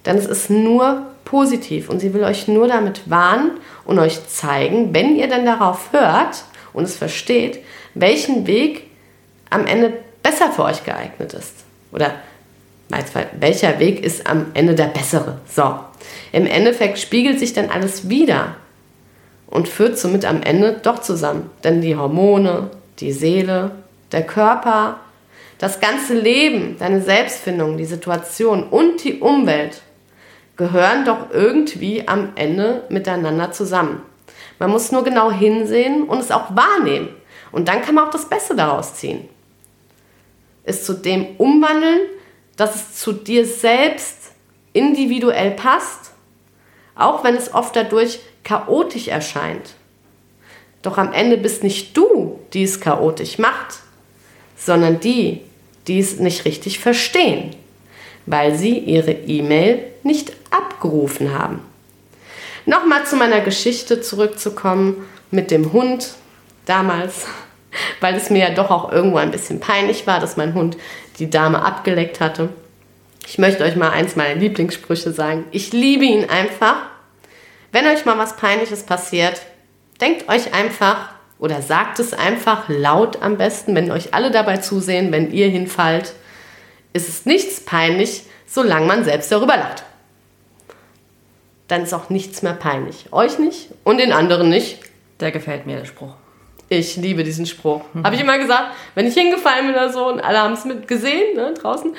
Denn 0.06 0.16
es 0.16 0.28
ist 0.28 0.52
nur 0.52 1.08
positiv 1.26 1.90
und 1.90 2.00
sie 2.00 2.14
will 2.14 2.24
euch 2.24 2.48
nur 2.48 2.68
damit 2.68 3.10
warnen 3.10 3.60
und 3.86 3.98
euch 3.98 4.28
zeigen, 4.28 4.94
wenn 4.94 5.16
ihr 5.16 5.28
denn 5.28 5.46
darauf 5.46 5.92
hört 5.92 6.44
und 6.72 6.84
es 6.84 6.96
versteht, 6.96 7.64
welchen 7.96 8.46
Weg 8.46 8.92
am 9.50 9.66
Ende 9.66 9.92
besser 10.22 10.52
für 10.52 10.66
euch 10.66 10.84
geeignet 10.84 11.34
ist. 11.34 11.64
Oder 11.92 12.14
welcher 13.40 13.80
Weg 13.80 14.04
ist 14.04 14.28
am 14.28 14.48
Ende 14.54 14.76
der 14.76 14.86
bessere? 14.86 15.40
So. 15.48 15.80
Im 16.32 16.46
Endeffekt 16.46 17.00
spiegelt 17.00 17.40
sich 17.40 17.54
dann 17.54 17.70
alles 17.70 18.10
wieder 18.10 18.56
und 19.48 19.68
führt 19.68 19.98
somit 19.98 20.26
am 20.26 20.42
Ende 20.42 20.80
doch 20.82 21.00
zusammen. 21.00 21.50
Denn 21.64 21.82
die 21.82 21.96
Hormone, 21.96 22.72
die 23.00 23.12
Seele, 23.12 23.72
der 24.12 24.26
Körper, 24.26 25.00
das 25.58 25.80
ganze 25.80 26.14
Leben, 26.14 26.78
deine 26.80 27.02
Selbstfindung, 27.02 27.78
die 27.78 27.86
Situation 27.86 28.64
und 28.64 29.04
die 29.04 29.20
Umwelt 29.20 29.82
gehören 30.56 31.06
doch 31.06 31.32
irgendwie 31.32 32.08
am 32.08 32.30
Ende 32.36 32.84
miteinander 32.90 33.52
zusammen. 33.52 34.02
Man 34.58 34.72
muss 34.72 34.92
nur 34.92 35.04
genau 35.04 35.32
hinsehen 35.32 36.04
und 36.04 36.20
es 36.20 36.32
auch 36.32 36.56
wahrnehmen. 36.56 37.10
Und 37.52 37.68
dann 37.68 37.82
kann 37.82 37.96
man 37.96 38.06
auch 38.06 38.12
das 38.12 38.28
Beste 38.30 38.56
daraus 38.56 38.96
ziehen. 38.96 39.28
Es 40.64 40.86
zu 40.86 40.94
dem 40.94 41.26
umwandeln, 41.38 42.02
dass 42.60 42.76
es 42.76 42.96
zu 42.96 43.14
dir 43.14 43.46
selbst 43.46 44.32
individuell 44.74 45.52
passt, 45.52 46.12
auch 46.94 47.24
wenn 47.24 47.36
es 47.36 47.54
oft 47.54 47.74
dadurch 47.74 48.20
chaotisch 48.44 49.08
erscheint. 49.08 49.76
Doch 50.82 50.98
am 50.98 51.14
Ende 51.14 51.38
bist 51.38 51.64
nicht 51.64 51.96
du, 51.96 52.38
die 52.52 52.64
es 52.64 52.82
chaotisch 52.82 53.38
macht, 53.38 53.80
sondern 54.58 55.00
die, 55.00 55.40
die 55.88 56.00
es 56.00 56.20
nicht 56.20 56.44
richtig 56.44 56.80
verstehen, 56.80 57.56
weil 58.26 58.54
sie 58.56 58.78
ihre 58.78 59.14
E-Mail 59.14 59.86
nicht 60.04 60.34
abgerufen 60.52 61.34
haben. 61.34 61.62
Nochmal 62.66 63.06
zu 63.06 63.16
meiner 63.16 63.40
Geschichte 63.40 64.02
zurückzukommen 64.02 65.08
mit 65.32 65.50
dem 65.50 65.72
Hund 65.72 66.14
damals, 66.66 67.26
weil 68.02 68.16
es 68.16 68.30
mir 68.30 68.50
ja 68.50 68.54
doch 68.54 68.70
auch 68.70 68.92
irgendwo 68.92 69.18
ein 69.18 69.32
bisschen 69.32 69.62
peinlich 69.62 70.06
war, 70.08 70.20
dass 70.20 70.36
mein 70.36 70.54
Hund 70.54 70.76
die 71.20 71.30
Dame 71.30 71.64
abgeleckt 71.64 72.20
hatte. 72.20 72.50
Ich 73.28 73.38
möchte 73.38 73.64
euch 73.64 73.76
mal 73.76 73.92
eins 73.92 74.16
meiner 74.16 74.40
Lieblingssprüche 74.40 75.12
sagen. 75.12 75.46
Ich 75.52 75.72
liebe 75.72 76.06
ihn 76.06 76.30
einfach. 76.30 76.78
Wenn 77.72 77.86
euch 77.86 78.06
mal 78.06 78.18
was 78.18 78.38
Peinliches 78.38 78.84
passiert, 78.84 79.42
denkt 80.02 80.28
euch 80.30 80.54
einfach 80.54 81.10
oder 81.38 81.62
sagt 81.62 82.00
es 82.00 82.14
einfach 82.14 82.68
laut 82.68 83.22
am 83.22 83.38
besten, 83.38 83.76
wenn 83.76 83.92
euch 83.92 84.14
alle 84.14 84.32
dabei 84.32 84.58
zusehen, 84.58 85.12
wenn 85.12 85.32
ihr 85.32 85.48
hinfallt. 85.48 86.14
ist 86.94 87.08
Es 87.08 87.26
nichts 87.26 87.64
peinlich, 87.64 88.24
solange 88.48 88.88
man 88.88 89.04
selbst 89.04 89.32
darüber 89.32 89.58
lacht. 89.58 89.84
Dann 91.68 91.84
ist 91.84 91.94
auch 91.94 92.10
nichts 92.10 92.42
mehr 92.42 92.54
peinlich. 92.54 93.06
Euch 93.12 93.38
nicht 93.38 93.70
und 93.84 94.00
den 94.00 94.12
anderen 94.12 94.50
nicht. 94.50 94.80
Der 95.20 95.32
gefällt 95.32 95.68
mir, 95.68 95.78
der 95.78 95.86
Spruch. 95.86 96.16
Ich 96.70 96.96
liebe 96.98 97.24
diesen 97.24 97.46
Spruch. 97.46 97.82
Habe 98.04 98.16
ich 98.16 98.22
immer 98.22 98.38
gesagt, 98.38 98.68
wenn 98.96 99.08
ich 99.08 99.16
hingefallen 99.16 99.66
bin 99.68 99.76
oder 99.76 99.92
so 99.92 100.08
und 100.08 100.22
alle 100.22 100.40
haben 100.40 100.54
es 100.54 100.66
mit 100.66 100.88
gesehen, 100.88 101.36
ne, 101.36 101.54
draußen, 101.60 101.92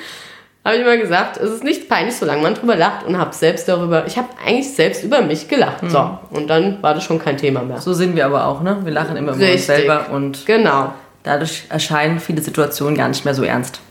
habe 0.63 0.75
ich 0.75 0.81
immer 0.81 0.95
gesagt, 0.97 1.37
es 1.37 1.49
ist 1.51 1.63
nicht 1.63 1.89
peinlich, 1.89 2.15
solange 2.15 2.41
man 2.41 2.53
drüber 2.53 2.75
lacht 2.75 3.05
und 3.05 3.17
habe 3.17 3.33
selbst 3.35 3.67
darüber, 3.67 4.05
ich 4.05 4.17
habe 4.17 4.29
eigentlich 4.45 4.73
selbst 4.73 5.03
über 5.03 5.21
mich 5.21 5.47
gelacht. 5.47 5.79
So, 5.89 6.17
und 6.29 6.47
dann 6.47 6.81
war 6.81 6.93
das 6.93 7.03
schon 7.03 7.19
kein 7.19 7.35
Thema 7.37 7.63
mehr. 7.63 7.81
So 7.81 7.93
sind 7.93 8.15
wir 8.15 8.25
aber 8.25 8.45
auch, 8.45 8.61
ne? 8.61 8.77
Wir 8.83 8.91
lachen 8.93 9.17
immer 9.17 9.33
über 9.33 9.51
uns 9.51 9.65
selber 9.65 10.09
und 10.11 10.45
Genau. 10.45 10.93
dadurch 11.23 11.63
erscheinen 11.69 12.19
viele 12.19 12.41
Situationen 12.41 12.95
gar 12.95 13.07
nicht 13.09 13.25
mehr 13.25 13.33
so 13.33 13.43
ernst. 13.43 13.81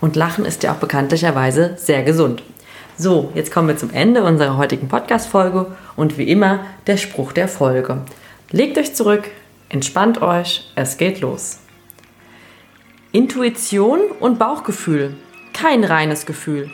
Und 0.00 0.16
Lachen 0.16 0.44
ist 0.44 0.62
ja 0.62 0.72
auch 0.72 0.76
bekanntlicherweise 0.76 1.74
sehr 1.78 2.02
gesund. 2.02 2.42
So, 2.98 3.30
jetzt 3.34 3.52
kommen 3.52 3.68
wir 3.68 3.76
zum 3.76 3.90
Ende 3.92 4.24
unserer 4.24 4.56
heutigen 4.56 4.88
Podcast-Folge 4.88 5.66
und 5.96 6.18
wie 6.18 6.28
immer 6.30 6.60
der 6.86 6.96
Spruch 6.96 7.32
der 7.32 7.46
Folge. 7.48 7.98
Legt 8.50 8.76
euch 8.76 8.94
zurück, 8.94 9.24
entspannt 9.68 10.22
euch, 10.22 10.70
es 10.74 10.96
geht 10.96 11.20
los. 11.20 11.60
Intuition 13.12 14.00
und 14.20 14.38
Bauchgefühl. 14.38 15.16
Kein 15.52 15.84
reines 15.84 16.26
Gefühl, 16.26 16.70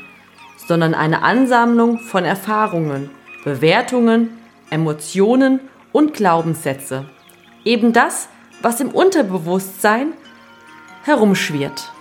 sondern 0.67 0.95
eine 0.95 1.23
Ansammlung 1.23 2.01
von 2.01 2.25
Erfahrungen, 2.25 3.11
Bewertungen, 3.45 4.31
Emotionen 4.71 5.61
und 5.93 6.15
Glaubenssätze. 6.15 7.05
Eben 7.65 7.93
das, 7.93 8.29
was 8.61 8.81
im 8.81 8.89
Unterbewusstsein 8.89 10.15
herumschwirrt. 11.05 11.92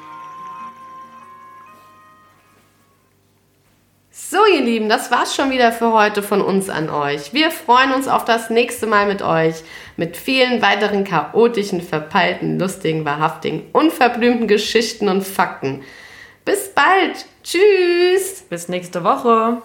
So, 4.31 4.45
ihr 4.45 4.61
Lieben, 4.61 4.87
das 4.87 5.11
war's 5.11 5.35
schon 5.35 5.51
wieder 5.51 5.73
für 5.73 5.91
heute 5.91 6.23
von 6.23 6.41
uns 6.41 6.69
an 6.69 6.89
euch. 6.89 7.33
Wir 7.33 7.51
freuen 7.51 7.91
uns 7.91 8.07
auf 8.07 8.23
das 8.23 8.49
nächste 8.49 8.87
Mal 8.87 9.05
mit 9.05 9.21
euch, 9.21 9.55
mit 9.97 10.15
vielen 10.15 10.61
weiteren 10.61 11.03
chaotischen, 11.03 11.81
verpeilten, 11.81 12.57
lustigen, 12.57 13.03
wahrhaftigen, 13.03 13.63
unverblümten 13.73 14.47
Geschichten 14.47 15.09
und 15.09 15.23
Fakten. 15.23 15.83
Bis 16.45 16.69
bald. 16.73 17.25
Tschüss. 17.43 18.45
Bis 18.49 18.69
nächste 18.69 19.03
Woche. 19.03 19.61